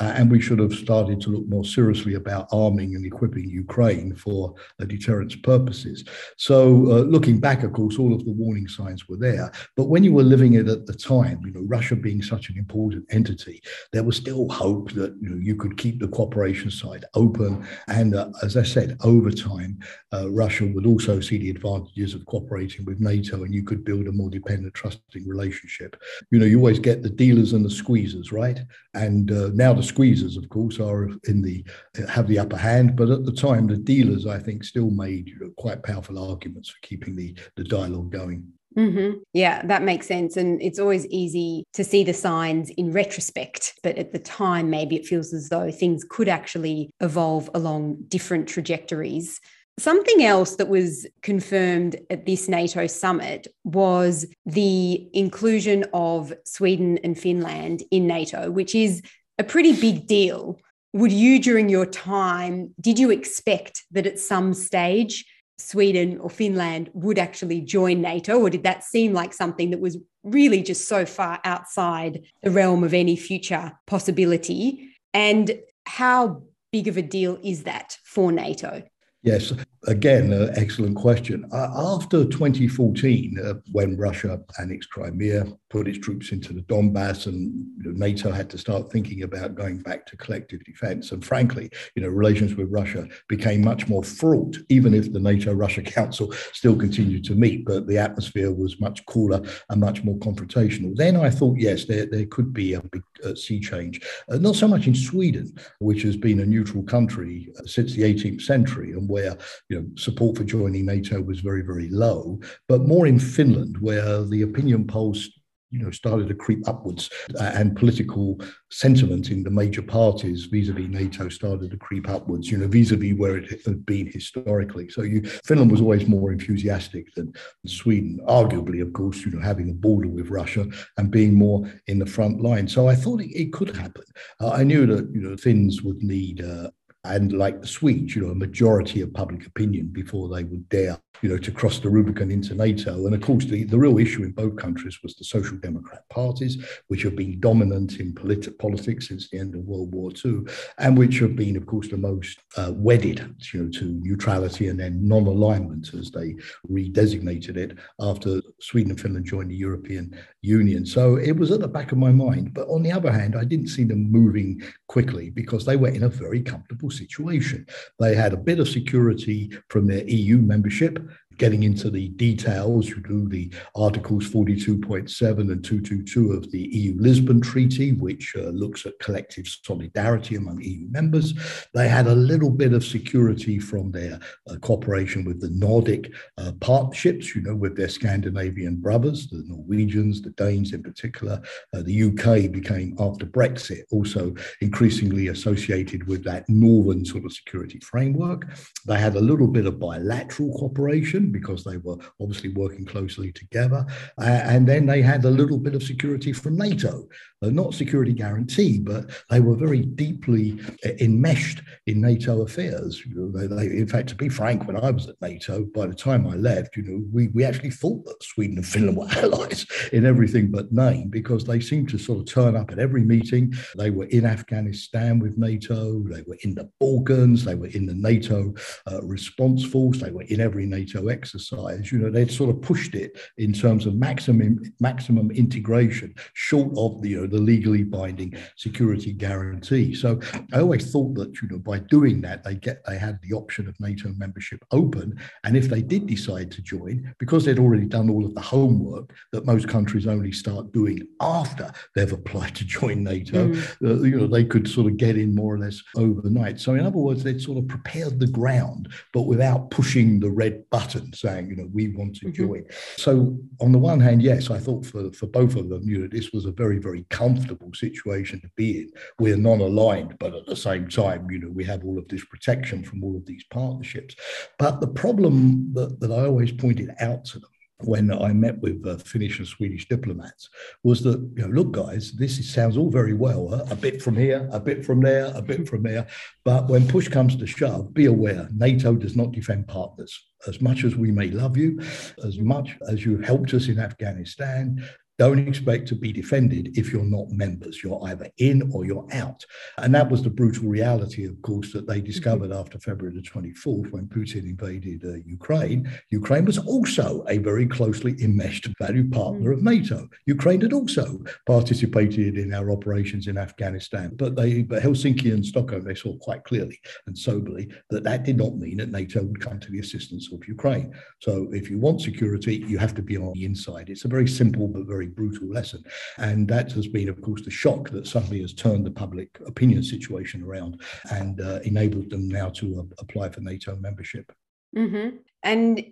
Uh, 0.00 0.12
and 0.16 0.30
we 0.30 0.40
should 0.40 0.58
have 0.58 0.72
started 0.72 1.20
to 1.22 1.30
look 1.30 1.46
more 1.48 1.64
seriously 1.64 2.14
about 2.14 2.48
arming 2.52 2.94
and 2.94 3.04
equipping 3.04 3.48
Ukraine 3.48 4.14
for 4.14 4.54
uh, 4.80 4.84
deterrence 4.84 5.36
purposes. 5.36 6.04
So, 6.36 6.90
uh, 6.90 7.00
looking 7.02 7.40
back, 7.40 7.62
of 7.62 7.72
course, 7.72 7.98
all 7.98 8.14
of 8.14 8.24
the 8.24 8.32
warning 8.32 8.68
signs 8.68 9.08
were 9.08 9.16
there. 9.16 9.52
But 9.76 9.88
when 9.88 10.04
you 10.04 10.12
were 10.12 10.22
living 10.22 10.54
it 10.54 10.68
at 10.68 10.86
the 10.86 10.94
time, 10.94 11.40
you 11.44 11.52
know, 11.52 11.62
Russia 11.66 11.96
being 11.96 12.22
such 12.22 12.48
an 12.48 12.56
important 12.56 13.04
entity, 13.10 13.62
there 13.92 14.04
was 14.04 14.16
still 14.16 14.48
hope 14.48 14.92
that 14.92 15.16
you 15.20 15.28
know 15.28 15.40
you 15.40 15.56
could 15.56 15.76
keep 15.76 16.00
the 16.00 16.08
cooperation 16.08 16.70
side 16.70 17.04
open. 17.14 17.66
And 17.88 18.14
uh, 18.14 18.30
as 18.42 18.56
I 18.56 18.62
said, 18.62 18.96
over 19.02 19.30
time, 19.30 19.78
uh, 20.12 20.30
Russia 20.30 20.66
would 20.66 20.86
also 20.86 21.20
see 21.20 21.38
the 21.38 21.50
advantages 21.50 22.14
of 22.14 22.24
cooperating 22.26 22.84
with 22.84 23.00
NATO 23.00 23.39
and 23.42 23.54
you 23.54 23.62
could 23.62 23.84
build 23.84 24.06
a 24.06 24.12
more 24.12 24.30
dependent, 24.30 24.74
trusting 24.74 25.26
relationship. 25.26 25.96
You 26.30 26.38
know, 26.38 26.46
you 26.46 26.58
always 26.58 26.78
get 26.78 27.02
the 27.02 27.10
dealers 27.10 27.52
and 27.52 27.64
the 27.64 27.68
squeezers, 27.68 28.32
right? 28.32 28.60
And 28.94 29.30
uh, 29.30 29.50
now 29.54 29.72
the 29.72 29.82
squeezers, 29.82 30.36
of 30.36 30.48
course, 30.48 30.78
are 30.80 31.10
in 31.24 31.42
the 31.42 31.64
have 32.08 32.26
the 32.26 32.38
upper 32.38 32.56
hand. 32.56 32.96
But 32.96 33.10
at 33.10 33.24
the 33.24 33.32
time, 33.32 33.66
the 33.66 33.76
dealers, 33.76 34.26
I 34.26 34.38
think, 34.38 34.64
still 34.64 34.90
made 34.90 35.28
you 35.28 35.38
know, 35.40 35.50
quite 35.56 35.82
powerful 35.82 36.18
arguments 36.18 36.70
for 36.70 36.78
keeping 36.82 37.16
the 37.16 37.36
the 37.56 37.64
dialogue 37.64 38.10
going. 38.10 38.52
Mm-hmm. 38.76 39.18
Yeah, 39.32 39.66
that 39.66 39.82
makes 39.82 40.06
sense. 40.06 40.36
And 40.36 40.62
it's 40.62 40.78
always 40.78 41.06
easy 41.06 41.64
to 41.74 41.82
see 41.82 42.04
the 42.04 42.14
signs 42.14 42.70
in 42.70 42.92
retrospect. 42.92 43.74
But 43.82 43.98
at 43.98 44.12
the 44.12 44.18
time, 44.18 44.70
maybe 44.70 44.96
it 44.96 45.06
feels 45.06 45.32
as 45.32 45.48
though 45.48 45.70
things 45.70 46.04
could 46.08 46.28
actually 46.28 46.90
evolve 47.00 47.50
along 47.54 48.04
different 48.08 48.48
trajectories. 48.48 49.40
Something 49.78 50.22
else 50.22 50.56
that 50.56 50.68
was 50.68 51.06
confirmed 51.22 51.96
at 52.10 52.26
this 52.26 52.48
NATO 52.48 52.86
summit 52.86 53.46
was 53.64 54.26
the 54.44 55.08
inclusion 55.14 55.84
of 55.94 56.34
Sweden 56.44 56.98
and 57.02 57.18
Finland 57.18 57.82
in 57.90 58.06
NATO, 58.06 58.50
which 58.50 58.74
is 58.74 59.00
a 59.38 59.44
pretty 59.44 59.72
big 59.72 60.06
deal. 60.06 60.60
Would 60.92 61.12
you, 61.12 61.40
during 61.40 61.70
your 61.70 61.86
time, 61.86 62.74
did 62.80 62.98
you 62.98 63.10
expect 63.10 63.84
that 63.92 64.06
at 64.06 64.18
some 64.18 64.52
stage 64.52 65.24
Sweden 65.58 66.18
or 66.18 66.28
Finland 66.28 66.90
would 66.92 67.18
actually 67.18 67.60
join 67.60 68.00
NATO, 68.00 68.38
or 68.38 68.50
did 68.50 68.64
that 68.64 68.84
seem 68.84 69.12
like 69.12 69.32
something 69.32 69.70
that 69.70 69.80
was 69.80 69.96
really 70.24 70.62
just 70.62 70.88
so 70.88 71.06
far 71.06 71.40
outside 71.44 72.22
the 72.42 72.50
realm 72.50 72.84
of 72.84 72.92
any 72.92 73.16
future 73.16 73.72
possibility? 73.86 74.90
And 75.14 75.58
how 75.86 76.42
big 76.72 76.88
of 76.88 76.96
a 76.96 77.02
deal 77.02 77.38
is 77.42 77.64
that 77.64 77.96
for 78.04 78.32
NATO? 78.32 78.82
Yes, 79.22 79.52
again, 79.86 80.32
uh, 80.32 80.52
excellent 80.56 80.96
question. 80.96 81.48
After 81.52 82.24
2014, 82.24 83.38
uh, 83.42 83.54
when 83.72 83.96
Russia 83.96 84.40
annexed 84.58 84.90
Crimea, 84.90 85.44
put 85.70 85.86
its 85.86 85.98
troops 85.98 86.32
into 86.32 86.52
the 86.52 86.62
Donbass, 86.62 87.26
and 87.26 87.66
NATO 87.78 88.32
had 88.32 88.50
to 88.50 88.58
start 88.58 88.90
thinking 88.90 89.22
about 89.22 89.54
going 89.54 89.78
back 89.78 90.04
to 90.06 90.16
collective 90.16 90.62
defense. 90.64 91.12
And 91.12 91.24
frankly, 91.24 91.70
you 91.94 92.02
know, 92.02 92.08
relations 92.08 92.56
with 92.56 92.70
Russia 92.70 93.08
became 93.28 93.62
much 93.62 93.88
more 93.88 94.02
fraught, 94.02 94.58
even 94.68 94.92
if 94.92 95.12
the 95.12 95.20
NATO-Russia 95.20 95.82
Council 95.90 96.32
still 96.52 96.76
continued 96.76 97.24
to 97.26 97.34
meet, 97.34 97.64
but 97.64 97.86
the 97.86 97.98
atmosphere 97.98 98.52
was 98.52 98.80
much 98.80 99.06
cooler 99.06 99.40
and 99.70 99.80
much 99.80 100.02
more 100.02 100.16
confrontational. 100.16 100.94
Then 100.96 101.16
I 101.16 101.30
thought, 101.30 101.56
yes, 101.58 101.84
there, 101.84 102.06
there 102.06 102.26
could 102.26 102.52
be 102.52 102.74
a 102.74 102.82
big 102.82 103.02
uh, 103.24 103.36
sea 103.36 103.60
change. 103.60 104.00
Uh, 104.28 104.38
not 104.38 104.56
so 104.56 104.66
much 104.66 104.88
in 104.88 104.94
Sweden, 104.94 105.52
which 105.78 106.02
has 106.02 106.16
been 106.16 106.40
a 106.40 106.46
neutral 106.46 106.82
country 106.82 107.52
uh, 107.58 107.66
since 107.66 107.94
the 107.94 108.02
18th 108.02 108.42
century, 108.42 108.90
and 108.92 109.08
where 109.08 109.36
you 109.70 109.80
know 109.80 109.86
support 109.96 110.36
for 110.36 110.44
joining 110.44 110.84
NATO 110.84 111.20
was 111.22 111.40
very, 111.40 111.62
very 111.62 111.88
low, 111.88 112.40
but 112.68 112.86
more 112.86 113.06
in 113.06 113.18
Finland, 113.18 113.78
where 113.80 114.24
the 114.24 114.42
opinion 114.42 114.86
polls 114.86 115.30
you 115.70 115.78
know, 115.78 115.90
started 115.90 116.28
to 116.28 116.34
creep 116.34 116.66
upwards, 116.68 117.10
uh, 117.38 117.52
and 117.54 117.76
political 117.76 118.38
sentiment 118.70 119.30
in 119.30 119.42
the 119.42 119.50
major 119.50 119.82
parties 119.82 120.46
vis-a-vis 120.46 120.88
NATO 120.88 121.28
started 121.28 121.70
to 121.70 121.76
creep 121.76 122.08
upwards. 122.08 122.50
You 122.50 122.58
know, 122.58 122.66
vis-a-vis 122.66 123.16
where 123.16 123.36
it 123.36 123.64
had 123.64 123.86
been 123.86 124.10
historically. 124.10 124.88
So, 124.88 125.02
you, 125.02 125.22
Finland 125.44 125.70
was 125.70 125.80
always 125.80 126.08
more 126.08 126.32
enthusiastic 126.32 127.14
than 127.14 127.32
Sweden, 127.66 128.18
arguably, 128.26 128.82
of 128.82 128.92
course, 128.92 129.24
you 129.24 129.30
know, 129.30 129.40
having 129.40 129.70
a 129.70 129.74
border 129.74 130.08
with 130.08 130.28
Russia 130.28 130.66
and 130.96 131.10
being 131.10 131.34
more 131.34 131.70
in 131.86 131.98
the 131.98 132.06
front 132.06 132.40
line. 132.40 132.66
So, 132.66 132.88
I 132.88 132.96
thought 132.96 133.20
it, 133.20 133.30
it 133.30 133.52
could 133.52 133.74
happen. 133.74 134.04
Uh, 134.40 134.50
I 134.50 134.64
knew 134.64 134.86
that 134.86 135.08
you 135.12 135.20
know 135.20 135.36
Finns 135.36 135.82
would 135.82 136.02
need 136.02 136.44
uh, 136.44 136.70
and 137.04 137.32
like 137.32 137.60
the 137.60 137.66
Swedes, 137.66 138.14
you 138.14 138.22
know, 138.22 138.32
a 138.32 138.34
majority 138.34 139.00
of 139.00 139.14
public 139.14 139.46
opinion 139.46 139.86
before 139.86 140.28
they 140.28 140.44
would 140.44 140.68
dare, 140.68 141.00
you 141.22 141.30
know, 141.30 141.38
to 141.38 141.50
cross 141.50 141.78
the 141.78 141.88
Rubicon 141.88 142.30
into 142.30 142.54
NATO. 142.54 143.06
And 143.06 143.14
of 143.14 143.22
course, 143.22 143.46
the, 143.46 143.64
the 143.64 143.78
real 143.78 143.98
issue 143.98 144.22
in 144.22 144.32
both 144.32 144.56
countries 144.56 144.98
was 145.02 145.14
the 145.14 145.24
social 145.24 145.56
democrat 145.56 146.06
parties, 146.10 146.62
which 146.88 147.02
have 147.02 147.16
been 147.16 147.40
dominant 147.40 148.00
in 148.00 148.12
politi- 148.12 148.56
politics 148.58 149.08
since 149.08 149.30
the 149.30 149.38
end 149.38 149.54
of 149.54 149.62
World 149.62 149.94
War 149.94 150.10
II, 150.24 150.40
and 150.78 150.98
which 150.98 151.20
have 151.20 151.36
been, 151.36 151.56
of 151.56 151.66
course, 151.66 151.88
the 151.88 151.96
most 151.96 152.38
uh, 152.58 152.72
wedded, 152.74 153.34
you 153.52 153.64
know, 153.64 153.70
to 153.70 153.84
neutrality 154.02 154.68
and 154.68 154.78
then 154.78 155.06
non-alignment, 155.06 155.94
as 155.94 156.10
they 156.10 156.34
redesignated 156.70 157.56
it 157.56 157.78
after 157.98 158.42
Sweden 158.60 158.90
and 158.90 159.00
Finland 159.00 159.24
joined 159.24 159.50
the 159.50 159.56
European 159.56 160.14
Union. 160.42 160.84
So 160.84 161.16
it 161.16 161.32
was 161.32 161.50
at 161.50 161.60
the 161.60 161.68
back 161.68 161.92
of 161.92 161.98
my 161.98 162.12
mind. 162.12 162.52
But 162.52 162.68
on 162.68 162.82
the 162.82 162.92
other 162.92 163.10
hand, 163.10 163.36
I 163.36 163.44
didn't 163.44 163.68
see 163.68 163.84
them 163.84 164.10
moving 164.10 164.62
quickly 164.86 165.30
because 165.30 165.64
they 165.64 165.76
were 165.76 165.88
in 165.88 166.02
a 166.02 166.08
very 166.08 166.42
comfortable 166.42 166.89
situation. 166.90 167.66
They 167.98 168.14
had 168.14 168.32
a 168.32 168.36
bit 168.36 168.60
of 168.60 168.68
security 168.68 169.50
from 169.68 169.86
their 169.86 170.04
EU 170.08 170.38
membership 170.38 170.98
getting 171.40 171.62
into 171.62 171.90
the 171.90 172.08
details, 172.10 172.90
you 172.90 173.00
do 173.00 173.26
the 173.26 173.50
Articles 173.74 174.28
42.7 174.28 175.38
and 175.50 175.64
222 175.64 176.32
of 176.32 176.50
the 176.52 176.60
EU 176.60 176.94
Lisbon 177.00 177.40
Treaty, 177.40 177.92
which 177.92 178.34
uh, 178.36 178.50
looks 178.50 178.84
at 178.84 178.98
collective 178.98 179.46
solidarity 179.48 180.36
among 180.36 180.60
EU 180.60 180.86
members. 180.90 181.32
They 181.72 181.88
had 181.88 182.06
a 182.06 182.14
little 182.14 182.50
bit 182.50 182.74
of 182.74 182.84
security 182.84 183.58
from 183.58 183.90
their 183.90 184.20
uh, 184.50 184.56
cooperation 184.56 185.24
with 185.24 185.40
the 185.40 185.48
Nordic 185.48 186.12
uh, 186.36 186.52
partnerships, 186.60 187.34
you 187.34 187.40
know, 187.40 187.56
with 187.56 187.74
their 187.74 187.88
Scandinavian 187.88 188.76
brothers, 188.76 189.28
the 189.28 189.42
Norwegians, 189.46 190.20
the 190.20 190.30
Danes 190.30 190.74
in 190.74 190.82
particular. 190.82 191.40
Uh, 191.74 191.80
the 191.80 192.02
UK 192.10 192.52
became, 192.52 192.94
after 193.00 193.24
Brexit, 193.24 193.84
also 193.90 194.34
increasingly 194.60 195.28
associated 195.28 196.06
with 196.06 196.22
that 196.24 196.44
northern 196.50 197.02
sort 197.02 197.24
of 197.24 197.32
security 197.32 197.78
framework. 197.78 198.46
They 198.86 198.98
had 198.98 199.16
a 199.16 199.20
little 199.20 199.48
bit 199.48 199.64
of 199.64 199.80
bilateral 199.80 200.52
cooperation 200.58 201.29
because 201.30 201.64
they 201.64 201.76
were 201.78 201.96
obviously 202.20 202.50
working 202.50 202.84
closely 202.84 203.32
together. 203.32 203.84
Uh, 204.18 204.40
and 204.44 204.66
then 204.66 204.86
they 204.86 205.02
had 205.02 205.24
a 205.24 205.30
little 205.30 205.58
bit 205.58 205.74
of 205.74 205.82
security 205.82 206.32
from 206.32 206.56
NATO, 206.56 207.08
not 207.42 207.74
security 207.74 208.12
guarantee, 208.12 208.78
but 208.78 209.10
they 209.30 209.40
were 209.40 209.56
very 209.56 209.80
deeply 209.80 210.60
enmeshed 211.00 211.62
in 211.86 212.00
NATO 212.00 212.42
affairs. 212.42 213.04
You 213.06 213.14
know, 213.14 213.30
they, 213.30 213.46
they, 213.46 213.76
in 213.78 213.88
fact, 213.88 214.10
to 214.10 214.14
be 214.14 214.28
frank, 214.28 214.66
when 214.66 214.76
I 214.76 214.90
was 214.90 215.08
at 215.08 215.20
NATO, 215.22 215.64
by 215.64 215.86
the 215.86 215.94
time 215.94 216.26
I 216.26 216.34
left, 216.34 216.76
you 216.76 216.82
know, 216.82 217.02
we, 217.12 217.28
we 217.28 217.44
actually 217.44 217.70
thought 217.70 218.04
that 218.04 218.22
Sweden 218.22 218.58
and 218.58 218.66
Finland 218.66 218.96
were 218.98 219.08
allies 219.08 219.66
in 219.92 220.04
everything 220.04 220.50
but 220.50 220.72
name 220.72 221.08
because 221.08 221.44
they 221.44 221.60
seemed 221.60 221.88
to 221.90 221.98
sort 221.98 222.18
of 222.18 222.26
turn 222.26 222.56
up 222.56 222.70
at 222.70 222.78
every 222.78 223.04
meeting. 223.04 223.54
They 223.76 223.90
were 223.90 224.06
in 224.06 224.26
Afghanistan 224.26 225.18
with 225.18 225.38
NATO, 225.38 226.02
they 226.08 226.22
were 226.26 226.38
in 226.42 226.54
the 226.54 226.70
Balkans, 226.78 227.44
they 227.44 227.54
were 227.54 227.68
in 227.68 227.86
the 227.86 227.94
NATO 227.94 228.52
uh, 228.90 229.00
response 229.02 229.64
force, 229.64 230.00
they 230.00 230.10
were 230.10 230.22
in 230.22 230.40
every 230.40 230.66
NATO 230.66 231.08
exercise. 231.08 231.90
You 231.90 231.98
know, 231.98 232.10
they'd 232.10 232.30
sort 232.30 232.50
of 232.50 232.60
pushed 232.60 232.94
it 232.94 233.18
in 233.38 233.52
terms 233.52 233.86
of 233.86 233.94
maximum 233.94 234.60
maximum 234.80 235.30
integration, 235.30 236.14
short 236.34 236.72
of 236.76 237.00
the 237.00 237.10
you 237.10 237.20
know 237.20 237.29
the 237.30 237.38
legally 237.38 237.84
binding 237.84 238.34
security 238.56 239.12
guarantee. 239.12 239.94
So 239.94 240.20
I 240.52 240.60
always 240.60 240.90
thought 240.92 241.14
that 241.14 241.40
you 241.40 241.48
know 241.48 241.58
by 241.58 241.78
doing 241.78 242.20
that 242.22 242.44
they 242.44 242.54
get 242.54 242.84
they 242.86 242.98
had 242.98 243.18
the 243.22 243.34
option 243.34 243.68
of 243.68 243.78
NATO 243.80 244.10
membership 244.16 244.64
open, 244.70 245.18
and 245.44 245.56
if 245.56 245.68
they 245.68 245.82
did 245.82 246.06
decide 246.06 246.50
to 246.52 246.62
join, 246.62 247.14
because 247.18 247.44
they'd 247.44 247.58
already 247.58 247.86
done 247.86 248.10
all 248.10 248.24
of 248.24 248.34
the 248.34 248.40
homework 248.40 249.14
that 249.32 249.46
most 249.46 249.68
countries 249.68 250.06
only 250.06 250.32
start 250.32 250.72
doing 250.72 251.00
after 251.20 251.72
they've 251.94 252.12
applied 252.12 252.54
to 252.56 252.64
join 252.64 253.04
NATO, 253.04 253.48
mm. 253.48 253.76
uh, 253.84 254.02
you 254.02 254.20
know 254.20 254.26
they 254.26 254.44
could 254.44 254.68
sort 254.68 254.86
of 254.86 254.96
get 254.96 255.16
in 255.16 255.34
more 255.34 255.54
or 255.54 255.58
less 255.58 255.80
overnight. 255.96 256.60
So 256.60 256.74
in 256.74 256.84
other 256.84 256.98
words, 256.98 257.22
they'd 257.22 257.40
sort 257.40 257.58
of 257.58 257.68
prepared 257.68 258.18
the 258.18 258.26
ground, 258.26 258.92
but 259.12 259.22
without 259.22 259.70
pushing 259.70 260.20
the 260.20 260.30
red 260.30 260.68
button 260.70 261.12
saying 261.12 261.48
you 261.48 261.56
know 261.56 261.68
we 261.72 261.88
want 261.88 262.16
to 262.16 262.26
mm-hmm. 262.26 262.46
join. 262.46 262.64
So 262.96 263.36
on 263.60 263.72
the 263.72 263.78
one 263.78 264.00
hand, 264.00 264.22
yes, 264.22 264.50
I 264.50 264.58
thought 264.58 264.84
for 264.86 265.12
for 265.12 265.26
both 265.26 265.56
of 265.56 265.68
them, 265.68 265.82
you 265.84 265.98
know, 265.98 266.08
this 266.08 266.30
was 266.32 266.44
a 266.44 266.52
very 266.52 266.78
very 266.78 267.04
comfortable 267.20 267.72
situation 267.74 268.40
to 268.40 268.50
be 268.56 268.68
in. 268.80 268.88
We're 269.18 269.36
non-aligned, 269.36 270.12
but 270.18 270.34
at 270.34 270.46
the 270.46 270.56
same 270.68 270.88
time, 270.88 271.30
you 271.30 271.38
know, 271.40 271.52
we 271.58 271.64
have 271.64 271.84
all 271.84 271.98
of 271.98 272.08
this 272.08 272.24
protection 272.24 272.78
from 272.82 272.98
all 273.04 273.14
of 273.16 273.26
these 273.26 273.44
partnerships. 273.58 274.14
But 274.58 274.80
the 274.80 274.92
problem 275.04 275.30
that, 275.76 276.00
that 276.00 276.12
I 276.20 276.22
always 276.26 276.52
pointed 276.52 276.90
out 277.08 277.24
to 277.26 277.38
them 277.40 277.50
when 277.82 278.12
I 278.12 278.32
met 278.32 278.58
with 278.58 278.86
uh, 278.86 278.96
Finnish 279.12 279.38
and 279.38 279.48
Swedish 279.48 279.88
diplomats 279.88 280.48
was 280.82 281.02
that, 281.02 281.18
you 281.36 281.42
know, 281.42 281.48
look, 281.48 281.72
guys, 281.72 282.12
this 282.12 282.38
is, 282.38 282.52
sounds 282.52 282.76
all 282.76 282.90
very 282.90 283.14
well, 283.14 283.54
uh, 283.54 283.64
a 283.70 283.76
bit 283.76 284.02
from 284.02 284.16
here, 284.16 284.48
a 284.52 284.60
bit 284.60 284.84
from 284.84 285.00
there, 285.00 285.32
a 285.34 285.42
bit 285.42 285.68
from 285.68 285.82
there. 285.82 286.06
But 286.44 286.68
when 286.68 286.88
push 286.88 287.08
comes 287.08 287.36
to 287.36 287.46
shove, 287.46 287.94
be 287.94 288.06
aware 288.06 288.48
NATO 288.54 288.94
does 288.94 289.16
not 289.16 289.32
defend 289.32 289.68
partners. 289.68 290.12
As 290.46 290.60
much 290.60 290.84
as 290.84 290.94
we 290.96 291.10
may 291.10 291.28
love 291.30 291.56
you, 291.56 291.80
as 292.24 292.38
much 292.38 292.76
as 292.88 293.04
you 293.04 293.18
helped 293.18 293.52
us 293.54 293.68
in 293.68 293.78
Afghanistan, 293.78 294.82
don't 295.20 295.46
expect 295.46 295.86
to 295.86 295.94
be 295.94 296.14
defended 296.14 296.78
if 296.78 296.90
you're 296.90 297.04
not 297.04 297.28
members. 297.28 297.84
You're 297.84 298.02
either 298.06 298.30
in 298.38 298.70
or 298.72 298.86
you're 298.86 299.06
out. 299.12 299.44
And 299.76 299.94
that 299.94 300.10
was 300.10 300.22
the 300.22 300.30
brutal 300.30 300.66
reality, 300.66 301.26
of 301.26 301.40
course, 301.42 301.74
that 301.74 301.86
they 301.86 301.98
mm-hmm. 301.98 302.06
discovered 302.06 302.50
mm-hmm. 302.52 302.58
after 302.58 302.78
February 302.78 303.14
the 303.14 303.20
24th 303.20 303.92
when 303.92 304.06
Putin 304.06 304.44
invaded 304.44 305.04
uh, 305.04 305.16
Ukraine. 305.26 305.92
Ukraine 306.08 306.46
was 306.46 306.56
also 306.56 307.22
a 307.28 307.36
very 307.36 307.66
closely 307.66 308.16
enmeshed 308.22 308.66
value 308.78 309.10
partner 309.10 309.50
mm-hmm. 309.50 309.68
of 309.68 309.74
NATO. 309.74 310.08
Ukraine 310.24 310.62
had 310.62 310.72
also 310.72 311.22
participated 311.46 312.38
in 312.38 312.54
our 312.54 312.70
operations 312.70 313.26
in 313.26 313.36
Afghanistan, 313.36 314.12
but 314.16 314.36
they, 314.36 314.62
but 314.62 314.82
Helsinki 314.82 315.34
and 315.34 315.44
Stockholm, 315.44 315.84
they 315.84 315.94
saw 315.94 316.16
quite 316.16 316.44
clearly 316.44 316.80
and 317.06 317.18
soberly 317.18 317.70
that 317.90 318.04
that 318.04 318.22
did 318.22 318.38
not 318.38 318.56
mean 318.56 318.78
that 318.78 318.90
NATO 318.90 319.22
would 319.22 319.42
come 319.42 319.60
to 319.60 319.70
the 319.70 319.80
assistance 319.80 320.32
of 320.32 320.48
Ukraine. 320.48 320.94
So 321.18 321.50
if 321.52 321.68
you 321.68 321.78
want 321.78 322.00
security, 322.00 322.64
you 322.66 322.78
have 322.78 322.94
to 322.94 323.02
be 323.02 323.18
on 323.18 323.34
the 323.34 323.44
inside. 323.44 323.90
It's 323.90 324.06
a 324.06 324.08
very 324.08 324.26
simple 324.26 324.66
but 324.66 324.86
very 324.86 325.09
brutal 325.10 325.48
lesson. 325.48 325.82
And 326.18 326.48
that 326.48 326.72
has 326.72 326.86
been, 326.86 327.08
of 327.08 327.20
course, 327.20 327.42
the 327.42 327.50
shock 327.50 327.90
that 327.90 328.06
suddenly 328.06 328.40
has 328.42 328.54
turned 328.54 328.86
the 328.86 328.90
public 328.90 329.38
opinion 329.46 329.82
situation 329.82 330.42
around 330.42 330.80
and 331.10 331.40
uh, 331.40 331.60
enabled 331.64 332.10
them 332.10 332.28
now 332.28 332.48
to 332.50 332.80
uh, 332.80 332.94
apply 332.98 333.28
for 333.30 333.40
NATO 333.40 333.76
membership. 333.76 334.32
Mm-hmm. 334.76 335.16
And 335.42 335.84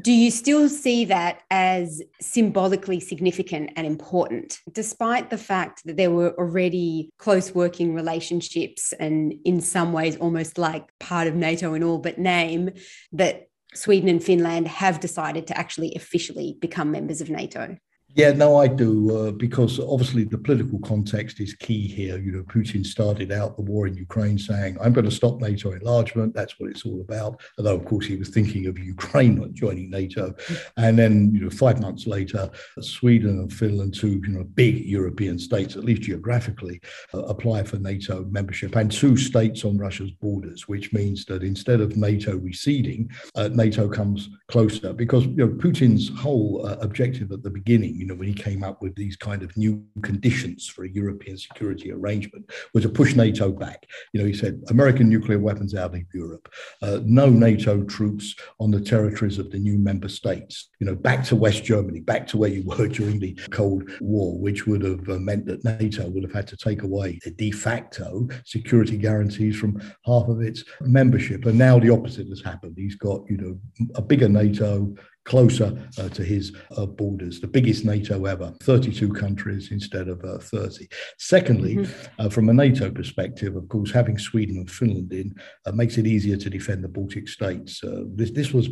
do 0.00 0.12
you 0.12 0.30
still 0.30 0.68
see 0.68 1.04
that 1.06 1.42
as 1.50 2.00
symbolically 2.20 3.00
significant 3.00 3.72
and 3.76 3.86
important, 3.86 4.60
despite 4.72 5.28
the 5.28 5.38
fact 5.38 5.82
that 5.84 5.96
there 5.96 6.10
were 6.10 6.32
already 6.38 7.10
close 7.18 7.54
working 7.54 7.92
relationships 7.92 8.94
and, 8.98 9.34
in 9.44 9.60
some 9.60 9.92
ways, 9.92 10.16
almost 10.16 10.56
like 10.56 10.84
part 11.00 11.26
of 11.26 11.34
NATO 11.34 11.74
in 11.74 11.82
all 11.82 11.98
but 11.98 12.18
name, 12.18 12.70
that 13.12 13.48
Sweden 13.74 14.08
and 14.08 14.22
Finland 14.22 14.68
have 14.68 15.00
decided 15.00 15.48
to 15.48 15.58
actually 15.58 15.94
officially 15.94 16.56
become 16.60 16.90
members 16.90 17.20
of 17.20 17.28
NATO? 17.28 17.76
Yeah, 18.16 18.32
no, 18.32 18.56
I 18.56 18.66
do, 18.66 19.14
uh, 19.14 19.30
because 19.32 19.78
obviously 19.78 20.24
the 20.24 20.38
political 20.38 20.78
context 20.78 21.38
is 21.38 21.52
key 21.52 21.86
here. 21.86 22.16
You 22.16 22.32
know, 22.32 22.44
Putin 22.44 22.82
started 22.82 23.30
out 23.30 23.56
the 23.56 23.62
war 23.62 23.86
in 23.86 23.94
Ukraine 23.94 24.38
saying, 24.38 24.78
I'm 24.80 24.94
going 24.94 25.04
to 25.04 25.10
stop 25.10 25.38
NATO 25.38 25.72
enlargement. 25.72 26.32
That's 26.32 26.58
what 26.58 26.70
it's 26.70 26.86
all 26.86 27.02
about. 27.02 27.42
Although, 27.58 27.76
of 27.76 27.84
course, 27.84 28.06
he 28.06 28.16
was 28.16 28.30
thinking 28.30 28.68
of 28.68 28.78
Ukraine 28.78 29.34
not 29.34 29.52
joining 29.52 29.90
NATO. 29.90 30.34
And 30.78 30.98
then, 30.98 31.30
you 31.34 31.42
know, 31.42 31.50
five 31.50 31.82
months 31.82 32.06
later, 32.06 32.48
Sweden 32.80 33.38
and 33.38 33.52
Finland, 33.52 33.92
two, 33.92 34.22
you 34.26 34.28
know, 34.28 34.44
big 34.44 34.86
European 34.86 35.38
states, 35.38 35.76
at 35.76 35.84
least 35.84 36.00
geographically, 36.00 36.80
uh, 37.12 37.18
apply 37.24 37.64
for 37.64 37.76
NATO 37.80 38.24
membership 38.30 38.76
and 38.76 38.90
two 38.90 39.18
states 39.18 39.62
on 39.62 39.76
Russia's 39.76 40.10
borders, 40.10 40.66
which 40.66 40.90
means 40.94 41.26
that 41.26 41.42
instead 41.42 41.82
of 41.82 41.98
NATO 41.98 42.38
receding, 42.38 43.10
uh, 43.34 43.48
NATO 43.48 43.90
comes 43.90 44.30
closer 44.48 44.94
because, 44.94 45.26
you 45.26 45.36
know, 45.36 45.48
Putin's 45.48 46.08
whole 46.18 46.64
uh, 46.66 46.78
objective 46.80 47.30
at 47.30 47.42
the 47.42 47.50
beginning, 47.50 48.05
you 48.06 48.12
know, 48.12 48.18
when 48.20 48.28
he 48.28 48.34
came 48.34 48.62
up 48.62 48.80
with 48.80 48.94
these 48.94 49.16
kind 49.16 49.42
of 49.42 49.56
new 49.56 49.84
conditions 50.02 50.68
for 50.68 50.84
a 50.84 50.88
European 50.88 51.36
security 51.36 51.90
arrangement, 51.90 52.48
was 52.72 52.84
to 52.84 52.88
push 52.88 53.16
NATO 53.16 53.50
back. 53.50 53.84
You 54.12 54.20
know, 54.20 54.26
he 54.26 54.32
said 54.32 54.62
American 54.68 55.08
nuclear 55.08 55.40
weapons 55.40 55.74
out 55.74 55.92
of 55.92 56.02
Europe, 56.14 56.48
uh, 56.82 57.00
no 57.04 57.28
NATO 57.28 57.82
troops 57.82 58.36
on 58.60 58.70
the 58.70 58.80
territories 58.80 59.40
of 59.40 59.50
the 59.50 59.58
new 59.58 59.76
member 59.76 60.08
states. 60.08 60.68
You 60.78 60.86
know, 60.86 60.94
back 60.94 61.24
to 61.24 61.34
West 61.34 61.64
Germany, 61.64 61.98
back 61.98 62.28
to 62.28 62.36
where 62.36 62.48
you 62.48 62.62
were 62.78 62.86
during 62.86 63.18
the 63.18 63.34
Cold 63.50 63.90
War, 64.00 64.38
which 64.38 64.68
would 64.68 64.82
have 64.82 65.08
uh, 65.08 65.18
meant 65.18 65.46
that 65.46 65.64
NATO 65.64 66.08
would 66.08 66.22
have 66.22 66.32
had 66.32 66.46
to 66.46 66.56
take 66.56 66.84
away 66.84 67.18
the 67.24 67.32
de 67.32 67.50
facto 67.50 68.28
security 68.44 68.96
guarantees 68.98 69.56
from 69.56 69.80
half 70.04 70.28
of 70.28 70.42
its 70.42 70.62
membership. 70.80 71.44
And 71.44 71.58
now 71.58 71.80
the 71.80 71.90
opposite 71.90 72.28
has 72.28 72.40
happened. 72.40 72.74
He's 72.76 72.94
got, 72.94 73.28
you 73.28 73.36
know, 73.36 73.58
a 73.96 74.02
bigger 74.02 74.28
NATO, 74.28 74.94
closer 75.26 75.76
uh, 75.98 76.08
to 76.10 76.24
his 76.24 76.56
uh, 76.76 76.86
borders, 76.86 77.40
the 77.40 77.46
biggest 77.46 77.84
NATO 77.84 78.24
ever, 78.24 78.54
32 78.62 79.12
countries 79.12 79.70
instead 79.72 80.08
of 80.08 80.24
uh, 80.24 80.38
30. 80.38 80.88
Secondly, 81.18 81.76
mm-hmm. 81.76 82.06
Uh, 82.18 82.30
from 82.30 82.48
a 82.48 82.54
NATO 82.54 82.90
perspective, 82.90 83.56
of 83.56 83.68
course, 83.68 83.90
having 83.90 84.16
Sweden 84.16 84.56
and 84.56 84.70
Finland 84.70 85.12
in 85.12 85.34
uh, 85.66 85.72
makes 85.72 85.98
it 85.98 86.06
easier 86.06 86.36
to 86.36 86.48
defend 86.48 86.82
the 86.82 86.88
Baltic 86.88 87.28
states. 87.28 87.82
Uh, 87.82 88.04
this, 88.14 88.30
this 88.30 88.52
was 88.52 88.68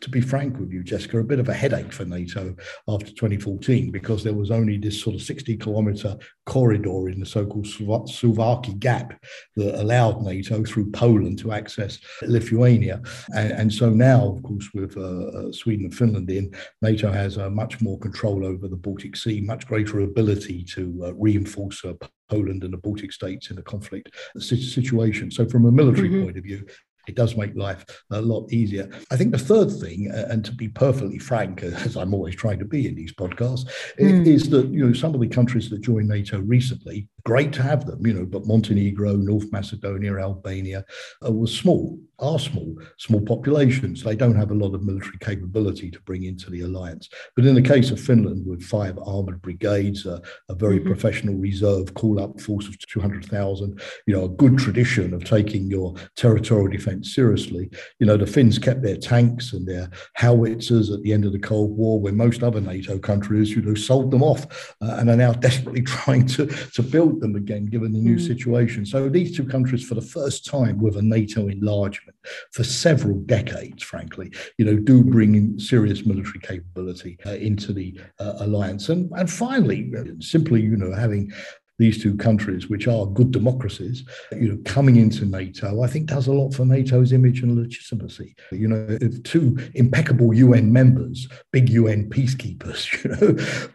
to 0.00 0.10
be 0.10 0.20
frank 0.20 0.58
with 0.58 0.72
you, 0.72 0.82
Jessica, 0.82 1.18
a 1.18 1.24
bit 1.24 1.38
of 1.38 1.48
a 1.48 1.54
headache 1.54 1.92
for 1.92 2.04
NATO 2.04 2.54
after 2.88 3.06
2014 3.06 3.90
because 3.90 4.24
there 4.24 4.34
was 4.34 4.50
only 4.50 4.76
this 4.76 5.00
sort 5.00 5.14
of 5.14 5.22
60 5.22 5.56
kilometer 5.56 6.16
corridor 6.46 7.08
in 7.08 7.20
the 7.20 7.26
so 7.26 7.46
called 7.46 7.66
Suwalki 7.66 8.78
Gap 8.78 9.14
that 9.56 9.80
allowed 9.80 10.22
NATO 10.22 10.64
through 10.64 10.90
Poland 10.90 11.38
to 11.40 11.52
access 11.52 11.98
Lithuania. 12.22 13.00
And, 13.34 13.52
and 13.52 13.72
so 13.72 13.90
now, 13.90 14.28
of 14.28 14.42
course, 14.42 14.68
with 14.74 14.96
uh, 14.96 15.00
uh 15.00 15.52
Sweden 15.52 15.86
and 15.86 15.94
Finland 15.94 16.30
in, 16.30 16.54
NATO 16.82 17.10
has 17.10 17.38
uh, 17.38 17.50
much 17.50 17.80
more 17.80 17.98
control 17.98 18.44
over 18.44 18.68
the 18.68 18.76
Baltic 18.76 19.16
Sea, 19.16 19.40
much 19.40 19.66
greater 19.66 20.00
ability 20.00 20.64
to 20.74 21.04
uh, 21.04 21.14
reinforce 21.14 21.84
uh, 21.84 21.94
Poland 22.28 22.64
and 22.64 22.72
the 22.72 22.78
Baltic 22.78 23.12
states 23.12 23.50
in 23.50 23.58
a 23.58 23.62
conflict 23.62 24.10
situation. 24.38 25.30
So, 25.30 25.46
from 25.46 25.66
a 25.66 25.72
military 25.72 26.08
mm-hmm. 26.08 26.24
point 26.24 26.38
of 26.38 26.44
view, 26.44 26.66
it 27.06 27.16
does 27.16 27.36
make 27.36 27.54
life 27.54 27.84
a 28.10 28.20
lot 28.20 28.52
easier. 28.52 28.88
I 29.10 29.16
think 29.16 29.32
the 29.32 29.38
third 29.38 29.70
thing, 29.70 30.10
and 30.12 30.44
to 30.44 30.52
be 30.52 30.68
perfectly 30.68 31.18
frank, 31.18 31.62
as 31.62 31.96
I'm 31.96 32.14
always 32.14 32.34
trying 32.34 32.58
to 32.58 32.64
be 32.64 32.86
in 32.86 32.94
these 32.94 33.14
podcasts, 33.14 33.68
mm. 33.98 34.26
is 34.26 34.50
that 34.50 34.68
you 34.68 34.86
know 34.86 34.92
some 34.92 35.14
of 35.14 35.20
the 35.20 35.28
countries 35.28 35.70
that 35.70 35.80
joined 35.80 36.08
NATO 36.08 36.40
recently, 36.40 37.08
great 37.24 37.52
to 37.54 37.62
have 37.62 37.86
them, 37.86 38.06
you 38.06 38.12
know, 38.12 38.26
but 38.26 38.46
Montenegro, 38.46 39.16
North 39.16 39.50
Macedonia, 39.50 40.18
Albania 40.18 40.84
uh, 41.26 41.32
were 41.32 41.46
small, 41.46 41.98
are 42.18 42.38
small, 42.38 42.76
small 42.98 43.22
populations. 43.22 44.02
They 44.02 44.14
don't 44.14 44.36
have 44.36 44.50
a 44.50 44.54
lot 44.54 44.74
of 44.74 44.84
military 44.84 45.18
capability 45.18 45.90
to 45.90 46.00
bring 46.02 46.24
into 46.24 46.50
the 46.50 46.60
alliance. 46.60 47.08
But 47.34 47.46
in 47.46 47.54
the 47.54 47.62
case 47.62 47.90
of 47.90 47.98
Finland, 47.98 48.46
with 48.46 48.62
five 48.62 48.98
armored 48.98 49.40
brigades, 49.40 50.06
uh, 50.06 50.20
a 50.50 50.54
very 50.54 50.78
mm-hmm. 50.78 50.88
professional 50.88 51.34
reserve 51.36 51.94
call-up 51.94 52.40
force 52.40 52.68
of 52.68 52.78
200,000, 52.78 53.80
you 54.06 54.14
know, 54.14 54.24
a 54.24 54.28
good 54.28 54.58
tradition 54.58 55.14
of 55.14 55.24
taking 55.24 55.66
your 55.66 55.94
territorial 56.16 56.68
defence 56.68 57.14
seriously. 57.14 57.70
You 58.00 58.06
know, 58.06 58.18
the 58.18 58.26
Finns 58.26 58.58
kept 58.58 58.82
their 58.82 58.96
tanks 58.96 59.54
and 59.54 59.66
their 59.66 59.88
howitzers 60.14 60.90
at 60.90 61.02
the 61.02 61.12
end 61.12 61.24
of 61.24 61.32
the 61.32 61.38
Cold 61.38 61.76
War, 61.76 61.98
when 61.98 62.16
most 62.16 62.42
other 62.42 62.60
NATO 62.60 62.98
countries, 62.98 63.50
you 63.50 63.62
know, 63.62 63.74
sold 63.74 64.10
them 64.10 64.22
off 64.22 64.74
uh, 64.82 64.96
and 64.98 65.08
are 65.08 65.16
now 65.16 65.32
desperately 65.44 65.82
trying 65.82 66.26
to, 66.26 66.46
to 66.46 66.82
build 66.82 67.13
them 67.20 67.36
again, 67.36 67.66
given 67.66 67.92
the 67.92 67.98
new 67.98 68.16
mm. 68.16 68.26
situation. 68.26 68.84
So 68.86 69.08
these 69.08 69.36
two 69.36 69.46
countries, 69.46 69.86
for 69.86 69.94
the 69.94 70.02
first 70.02 70.44
time 70.44 70.78
with 70.78 70.96
a 70.96 71.02
NATO 71.02 71.48
enlargement 71.48 72.16
for 72.52 72.64
several 72.64 73.18
decades, 73.20 73.82
frankly, 73.82 74.32
you 74.58 74.64
know, 74.64 74.76
do 74.76 75.02
bring 75.02 75.34
in 75.34 75.58
serious 75.58 76.06
military 76.06 76.40
capability 76.40 77.18
uh, 77.26 77.30
into 77.30 77.72
the 77.72 77.98
uh, 78.18 78.34
alliance. 78.38 78.88
And, 78.88 79.10
and 79.12 79.30
finally, 79.30 79.92
simply, 80.20 80.60
you 80.60 80.76
know, 80.76 80.92
having 80.92 81.32
these 81.78 82.02
two 82.02 82.16
countries, 82.16 82.68
which 82.68 82.86
are 82.86 83.06
good 83.06 83.32
democracies, 83.32 84.04
you 84.32 84.48
know, 84.48 84.58
coming 84.64 84.96
into 84.96 85.24
NATO, 85.24 85.82
I 85.82 85.88
think 85.88 86.06
does 86.06 86.28
a 86.28 86.32
lot 86.32 86.54
for 86.54 86.64
NATO's 86.64 87.12
image 87.12 87.42
and 87.42 87.56
legitimacy. 87.56 88.36
You 88.52 88.68
know, 88.68 88.86
if 88.88 89.22
two 89.24 89.58
impeccable 89.74 90.32
UN 90.34 90.72
members, 90.72 91.28
big 91.50 91.68
UN 91.70 92.08
peacekeepers, 92.10 92.86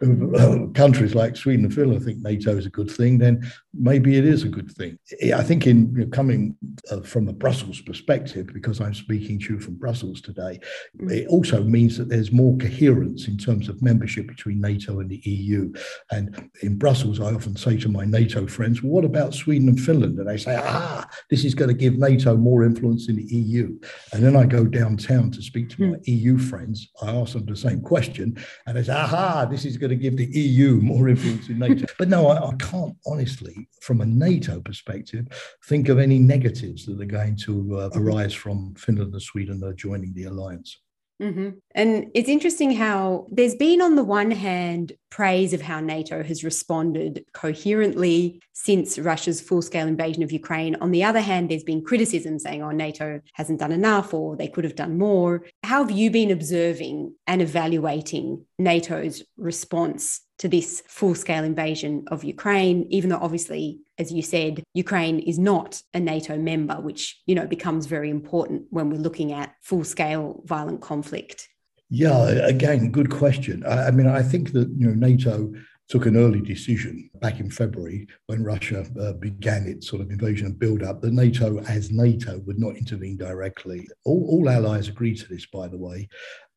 you 0.00 0.06
know, 0.06 0.70
countries 0.74 1.14
like 1.14 1.36
Sweden 1.36 1.66
and 1.66 1.74
Finland 1.74 2.04
think 2.04 2.22
NATO 2.22 2.56
is 2.56 2.66
a 2.66 2.70
good 2.70 2.90
thing, 2.90 3.18
then 3.18 3.50
maybe 3.74 4.16
it 4.16 4.24
is 4.24 4.44
a 4.44 4.48
good 4.48 4.70
thing. 4.70 4.98
I 5.34 5.42
think 5.42 5.66
in 5.66 5.92
you 5.94 6.04
know, 6.04 6.10
coming 6.10 6.56
uh, 6.90 7.02
from 7.02 7.28
a 7.28 7.32
Brussels 7.34 7.82
perspective, 7.82 8.46
because 8.52 8.80
I'm 8.80 8.94
speaking 8.94 9.38
to 9.40 9.54
you 9.54 9.60
from 9.60 9.74
Brussels 9.74 10.22
today, 10.22 10.58
it 11.00 11.28
also 11.28 11.62
means 11.62 11.98
that 11.98 12.08
there's 12.08 12.32
more 12.32 12.56
coherence 12.56 13.28
in 13.28 13.36
terms 13.36 13.68
of 13.68 13.82
membership 13.82 14.26
between 14.26 14.60
NATO 14.60 15.00
and 15.00 15.10
the 15.10 15.20
EU. 15.24 15.72
And 16.10 16.50
in 16.62 16.78
Brussels, 16.78 17.20
I 17.20 17.34
often 17.34 17.56
say 17.56 17.76
to 17.78 17.89
my 17.92 18.04
NATO 18.04 18.46
friends, 18.46 18.82
well, 18.82 18.92
what 18.92 19.04
about 19.04 19.34
Sweden 19.34 19.68
and 19.68 19.80
Finland? 19.80 20.18
And 20.18 20.28
they 20.28 20.36
say, 20.36 20.56
ah, 20.58 21.08
this 21.28 21.44
is 21.44 21.54
going 21.54 21.68
to 21.68 21.74
give 21.74 21.98
NATO 21.98 22.36
more 22.36 22.64
influence 22.64 23.08
in 23.08 23.16
the 23.16 23.24
EU. 23.24 23.78
And 24.12 24.22
then 24.24 24.36
I 24.36 24.44
go 24.44 24.64
downtown 24.64 25.30
to 25.32 25.42
speak 25.42 25.68
to 25.70 25.82
my 25.82 25.96
mm. 25.96 26.02
EU 26.06 26.38
friends. 26.38 26.88
I 27.02 27.10
ask 27.10 27.32
them 27.32 27.46
the 27.46 27.56
same 27.56 27.80
question, 27.80 28.36
and 28.66 28.76
they 28.76 28.82
say, 28.82 28.92
aha, 28.92 29.46
this 29.50 29.64
is 29.64 29.76
going 29.76 29.90
to 29.90 29.96
give 29.96 30.16
the 30.16 30.26
EU 30.26 30.76
more 30.76 31.08
influence 31.08 31.48
in 31.48 31.58
NATO. 31.58 31.86
but 31.98 32.08
no, 32.08 32.28
I, 32.28 32.48
I 32.48 32.54
can't 32.56 32.96
honestly, 33.06 33.68
from 33.80 34.00
a 34.00 34.06
NATO 34.06 34.60
perspective, 34.60 35.26
think 35.66 35.88
of 35.88 35.98
any 35.98 36.18
negatives 36.18 36.86
that 36.86 37.00
are 37.00 37.04
going 37.04 37.36
to 37.44 37.78
uh, 37.78 37.90
arise 37.94 38.34
from 38.34 38.74
Finland 38.76 39.12
and 39.12 39.22
Sweden 39.22 39.60
joining 39.76 40.12
the 40.14 40.24
alliance. 40.24 40.78
Mm-hmm. 41.20 41.50
And 41.74 42.10
it's 42.14 42.28
interesting 42.28 42.72
how 42.72 43.26
there's 43.30 43.54
been, 43.54 43.82
on 43.82 43.94
the 43.94 44.04
one 44.04 44.30
hand, 44.30 44.92
praise 45.10 45.52
of 45.52 45.60
how 45.60 45.80
NATO 45.80 46.22
has 46.22 46.42
responded 46.42 47.24
coherently 47.34 48.40
since 48.52 48.98
Russia's 48.98 49.40
full 49.40 49.60
scale 49.60 49.86
invasion 49.86 50.22
of 50.22 50.32
Ukraine. 50.32 50.76
On 50.76 50.90
the 50.90 51.04
other 51.04 51.20
hand, 51.20 51.50
there's 51.50 51.64
been 51.64 51.84
criticism 51.84 52.38
saying, 52.38 52.62
oh, 52.62 52.70
NATO 52.70 53.20
hasn't 53.34 53.60
done 53.60 53.72
enough 53.72 54.14
or 54.14 54.36
they 54.36 54.48
could 54.48 54.64
have 54.64 54.76
done 54.76 54.98
more. 54.98 55.44
How 55.62 55.82
have 55.82 55.90
you 55.90 56.10
been 56.10 56.30
observing 56.30 57.14
and 57.26 57.42
evaluating 57.42 58.46
NATO's 58.58 59.22
response 59.36 60.22
to 60.38 60.48
this 60.48 60.82
full 60.88 61.14
scale 61.14 61.44
invasion 61.44 62.04
of 62.06 62.24
Ukraine, 62.24 62.86
even 62.88 63.10
though 63.10 63.18
obviously, 63.18 63.80
as 64.00 64.10
you 64.10 64.22
said, 64.22 64.62
Ukraine 64.74 65.18
is 65.18 65.38
not 65.38 65.82
a 65.92 66.00
NATO 66.00 66.36
member, 66.38 66.76
which, 66.80 67.20
you 67.26 67.34
know, 67.34 67.46
becomes 67.46 67.84
very 67.86 68.10
important 68.10 68.62
when 68.70 68.88
we're 68.88 69.06
looking 69.08 69.32
at 69.32 69.54
full 69.60 69.84
scale 69.84 70.42
violent 70.46 70.80
conflict. 70.80 71.48
Yeah, 71.90 72.18
again, 72.54 72.90
good 72.90 73.10
question. 73.10 73.62
I, 73.66 73.88
I 73.88 73.90
mean, 73.90 74.06
I 74.06 74.22
think 74.22 74.52
that, 74.52 74.68
you 74.78 74.86
know, 74.86 74.94
NATO 74.94 75.52
took 75.90 76.06
an 76.06 76.16
early 76.16 76.40
decision 76.40 77.10
back 77.20 77.40
in 77.40 77.50
February 77.50 78.06
when 78.28 78.44
Russia 78.44 78.86
uh, 79.00 79.12
began 79.14 79.66
its 79.66 79.88
sort 79.88 80.00
of 80.00 80.10
invasion 80.10 80.46
and 80.46 80.58
build 80.58 80.82
up 80.82 81.02
that 81.02 81.12
NATO, 81.12 81.58
as 81.64 81.90
NATO, 81.90 82.38
would 82.46 82.60
not 82.60 82.76
intervene 82.76 83.18
directly. 83.18 83.88
All, 84.04 84.24
all 84.30 84.48
allies 84.48 84.88
agreed 84.88 85.18
to 85.18 85.28
this, 85.28 85.46
by 85.46 85.66
the 85.68 85.78
way. 85.78 86.08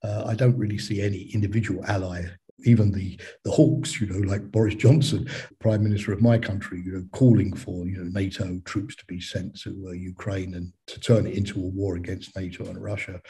Uh, 0.04 0.24
I 0.28 0.36
don't 0.36 0.58
really 0.58 0.78
see 0.78 1.02
any 1.02 1.24
individual 1.34 1.84
ally 1.86 2.26
even 2.66 2.92
the 2.92 3.20
the 3.44 3.52
hawks, 3.52 4.00
you 4.00 4.08
know, 4.08 4.28
like 4.28 4.52
Boris 4.52 4.76
Johnson, 4.76 5.28
Prime 5.60 5.84
Minister 5.84 6.14
of 6.14 6.22
my 6.22 6.38
country, 6.38 6.82
you 6.84 6.94
know, 6.94 7.06
calling 7.12 7.56
for 7.56 7.86
you 7.86 7.98
know 7.98 8.10
NATO 8.10 8.60
troops 8.66 8.96
to 8.96 9.06
be 9.06 9.20
sent 9.20 9.60
to 9.62 9.88
uh, 9.90 9.92
Ukraine 9.92 10.56
and 10.56 10.72
to 10.88 11.00
turn 11.00 11.28
it 11.28 11.36
into 11.36 11.60
a 11.60 11.68
war 11.68 11.96
against 11.96 12.36
NATO 12.36 12.66
and 12.66 12.82
Russia, 12.82 13.22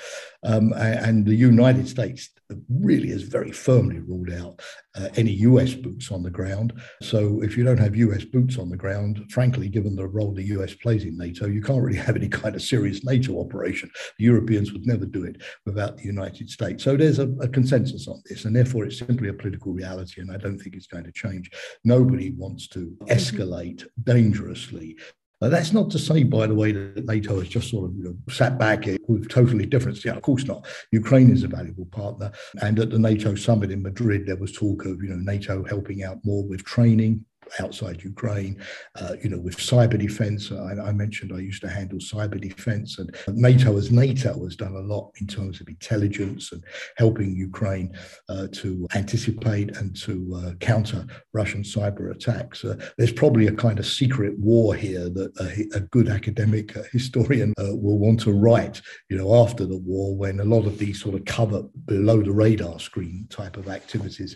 um, 0.43 0.73
and 0.73 1.25
the 1.25 1.35
United 1.35 1.87
States 1.87 2.29
really 2.69 3.09
has 3.09 3.23
very 3.23 3.51
firmly 3.51 3.99
ruled 3.99 4.31
out 4.31 4.61
uh, 4.95 5.09
any 5.15 5.31
US 5.31 5.73
boots 5.73 6.11
on 6.11 6.23
the 6.23 6.29
ground. 6.29 6.73
So 7.01 7.41
if 7.41 7.57
you 7.57 7.63
don't 7.63 7.79
have 7.79 7.95
US 7.95 8.25
boots 8.25 8.57
on 8.57 8.69
the 8.69 8.77
ground, 8.77 9.25
frankly, 9.29 9.69
given 9.69 9.95
the 9.95 10.07
role 10.07 10.33
the 10.33 10.43
US 10.57 10.73
plays 10.73 11.03
in 11.03 11.17
NATO, 11.17 11.47
you 11.47 11.61
can't 11.61 11.81
really 11.81 11.97
have 12.07 12.15
any 12.15 12.29
kind 12.29 12.55
of 12.55 12.61
serious 12.61 13.03
NATO 13.03 13.39
operation. 13.39 13.89
The 14.17 14.25
Europeans 14.25 14.71
would 14.71 14.85
never 14.85 15.05
do 15.05 15.23
it 15.23 15.41
without 15.65 15.97
the 15.97 16.03
United 16.03 16.49
States. 16.49 16.83
So 16.83 16.95
there's 16.95 17.19
a, 17.19 17.29
a 17.41 17.47
consensus 17.47 18.07
on 18.07 18.21
this, 18.25 18.45
and 18.45 18.55
therefore 18.55 18.85
it's 18.85 18.99
simply 18.99 19.29
a 19.29 19.33
political 19.33 19.73
reality, 19.73 20.21
and 20.21 20.31
I 20.31 20.37
don't 20.37 20.59
think 20.59 20.75
it's 20.75 20.87
going 20.87 21.05
to 21.05 21.11
change. 21.11 21.51
Nobody 21.83 22.31
wants 22.31 22.67
to 22.69 22.95
escalate 23.07 23.87
dangerously 24.03 24.97
Uh, 25.43 25.49
that's 25.49 25.73
not 25.73 25.91
to 25.91 25.99
say, 25.99 26.23
by 26.23 26.47
the 26.47 26.55
way, 26.55 26.71
that 26.71 27.05
NATO 27.05 27.37
has 27.37 27.49
just 27.49 27.69
sort 27.69 27.89
of 27.89 27.97
you 27.97 28.03
know, 28.05 28.15
sat 28.29 28.57
back 28.57 28.85
with 29.09 29.27
totally 29.27 29.65
different. 29.65 30.03
Yeah, 30.05 30.13
of 30.13 30.21
course 30.21 30.45
not. 30.45 30.65
Ukraine 30.91 31.29
is 31.31 31.43
a 31.43 31.49
valuable 31.49 31.85
partner, 31.87 32.31
and 32.61 32.79
at 32.79 32.91
the 32.91 32.97
NATO 32.97 33.35
summit 33.35 33.69
in 33.69 33.81
Madrid, 33.81 34.25
there 34.25 34.37
was 34.37 34.53
talk 34.53 34.85
of 34.85 35.03
you 35.03 35.09
know 35.09 35.17
NATO 35.17 35.65
helping 35.65 36.01
out 36.01 36.19
more 36.23 36.47
with 36.47 36.63
training, 36.63 37.25
outside 37.59 38.03
Ukraine, 38.03 38.61
uh, 38.99 39.15
you 39.23 39.29
know, 39.29 39.39
with 39.39 39.57
cyber 39.57 39.99
defense. 39.99 40.51
I, 40.51 40.89
I, 40.89 40.91
mentioned 40.91 41.31
I 41.33 41.39
used 41.39 41.61
to 41.61 41.69
handle 41.69 41.99
cyber 41.99 42.39
defense, 42.39 42.99
and 42.99 43.15
NATO, 43.27 43.77
as 43.77 43.91
NATO, 43.91 44.43
has 44.43 44.55
done 44.55 44.75
a 44.75 44.79
lot 44.79 45.11
in 45.19 45.27
terms 45.27 45.61
of 45.61 45.67
intelligence 45.67 46.51
and 46.51 46.63
helping 46.97 47.35
Ukraine 47.35 47.95
uh, 48.29 48.47
to 48.53 48.87
anticipate 48.95 49.75
and 49.77 49.95
to 50.01 50.33
uh, 50.35 50.53
counter 50.59 51.05
Russian 51.33 51.63
cyber 51.63 52.11
attacks. 52.11 52.63
Uh, 52.63 52.75
there's 52.97 53.11
probably 53.11 53.47
a 53.47 53.51
kind 53.51 53.79
of 53.79 53.85
secret 53.85 54.37
war 54.39 54.75
here 54.75 55.09
that 55.09 55.31
a, 55.39 55.77
a 55.77 55.81
good 55.81 56.09
academic 56.09 56.75
uh, 56.77 56.83
historian 56.91 57.53
uh, 57.59 57.75
will 57.75 57.99
want 57.99 58.19
to 58.21 58.31
write, 58.31 58.81
you 59.09 59.17
know, 59.17 59.43
after 59.43 59.65
the 59.65 59.77
war 59.77 60.15
when 60.15 60.39
a 60.39 60.45
lot 60.45 60.65
of 60.65 60.77
these 60.77 61.01
sort 61.01 61.15
of 61.15 61.25
cover 61.25 61.63
below 61.85 62.21
the 62.21 62.31
radar 62.31 62.79
screen 62.79 63.27
type 63.29 63.57
of 63.57 63.67
activities 63.67 64.35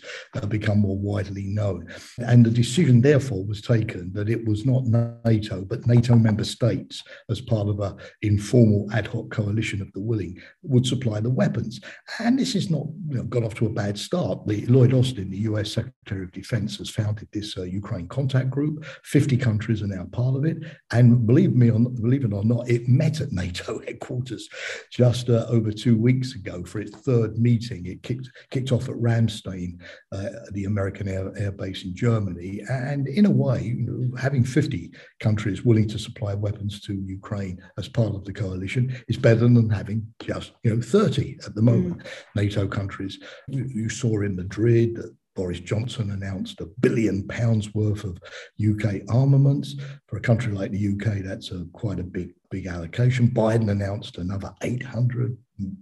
become 0.49 0.79
more 0.79 0.97
widely 0.97 1.43
known. 1.43 1.87
And 2.19 2.45
the 2.45 2.49
decision 2.49 3.01
therefore 3.07 3.45
was 3.45 3.61
taken 3.61 4.11
that 4.11 4.29
it 4.29 4.45
was 4.45 4.65
not 4.65 4.83
NATO, 5.25 5.61
but 5.61 5.87
NATO 5.87 6.15
member 6.15 6.43
states, 6.43 7.03
as 7.29 7.39
part 7.39 7.69
of 7.69 7.79
an 7.79 7.95
informal 8.21 8.89
ad 8.91 9.07
hoc 9.07 9.31
coalition 9.31 9.81
of 9.81 9.91
the 9.93 10.01
willing, 10.01 10.37
would 10.63 10.85
supply 10.85 11.21
the 11.21 11.29
weapons. 11.29 11.79
And 12.19 12.37
this 12.37 12.53
is 12.53 12.69
not 12.69 12.85
you 13.07 13.17
know, 13.17 13.23
got 13.23 13.43
off 13.43 13.55
to 13.55 13.65
a 13.65 13.69
bad 13.69 13.97
start. 13.97 14.45
The 14.45 14.65
Lloyd 14.65 14.93
Austin, 14.93 15.31
the 15.31 15.47
US 15.51 15.71
Secretary 15.71 16.25
of 16.25 16.33
Defense, 16.33 16.77
has 16.79 16.89
founded 16.89 17.29
this 17.31 17.57
uh, 17.57 17.63
Ukraine 17.63 18.09
contact 18.09 18.49
group. 18.49 18.85
50 19.05 19.37
countries 19.37 19.81
are 19.81 19.87
now 19.87 20.05
part 20.11 20.35
of 20.35 20.43
it. 20.43 20.57
And 20.91 21.25
believe 21.25 21.53
me, 21.55 21.71
or 21.71 21.79
believe 21.79 22.25
it 22.25 22.33
or 22.33 22.43
not, 22.43 22.69
it 22.69 22.89
met 22.89 23.21
at 23.21 23.31
NATO 23.31 23.79
headquarters 23.85 24.49
just 24.91 25.29
uh, 25.29 25.45
over 25.47 25.71
two 25.71 25.97
weeks 25.97 26.35
ago 26.35 26.65
for 26.65 26.81
its 26.81 26.97
third 26.97 27.37
meeting. 27.37 27.85
It 27.85 28.03
kicked, 28.03 28.29
kicked 28.51 28.73
off 28.73 28.89
at 28.89 28.95
Ramstein, 28.95 29.79
uh, 30.11 30.29
the 30.51 30.65
American 30.65 31.07
air, 31.07 31.31
air 31.37 31.53
base 31.53 31.85
in 31.85 31.95
Germany. 31.95 32.61
And 32.69 32.86
and 32.87 33.07
in 33.07 33.25
a 33.25 33.31
way, 33.31 33.61
you 33.63 33.85
know, 33.85 34.17
having 34.17 34.43
50 34.43 34.91
countries 35.19 35.65
willing 35.65 35.87
to 35.89 35.99
supply 35.99 36.33
weapons 36.33 36.79
to 36.81 36.93
Ukraine 36.93 37.61
as 37.77 37.87
part 37.89 38.15
of 38.15 38.23
the 38.23 38.33
coalition 38.33 38.95
is 39.07 39.17
better 39.17 39.41
than 39.41 39.69
having 39.69 40.07
just 40.21 40.53
you 40.63 40.75
know 40.75 40.81
30 40.81 41.37
at 41.45 41.53
the 41.55 41.61
moment. 41.61 41.99
Mm. 41.99 42.05
NATO 42.35 42.67
countries. 42.67 43.19
You, 43.47 43.65
you 43.65 43.89
saw 43.89 44.21
in 44.21 44.35
Madrid 44.35 44.95
that 44.95 45.15
Boris 45.35 45.59
Johnson 45.59 46.11
announced 46.11 46.61
a 46.61 46.65
billion 46.79 47.27
pounds 47.27 47.73
worth 47.75 48.03
of 48.03 48.17
UK 48.59 49.01
armaments. 49.09 49.75
For 50.07 50.17
a 50.17 50.21
country 50.21 50.51
like 50.51 50.71
the 50.71 50.87
UK, 50.93 51.23
that's 51.23 51.51
a, 51.51 51.65
quite 51.73 51.99
a 51.99 52.03
big, 52.03 52.33
big 52.49 52.65
allocation. 52.65 53.27
Biden 53.27 53.69
announced 53.69 54.17
another 54.17 54.53
800 54.63 55.37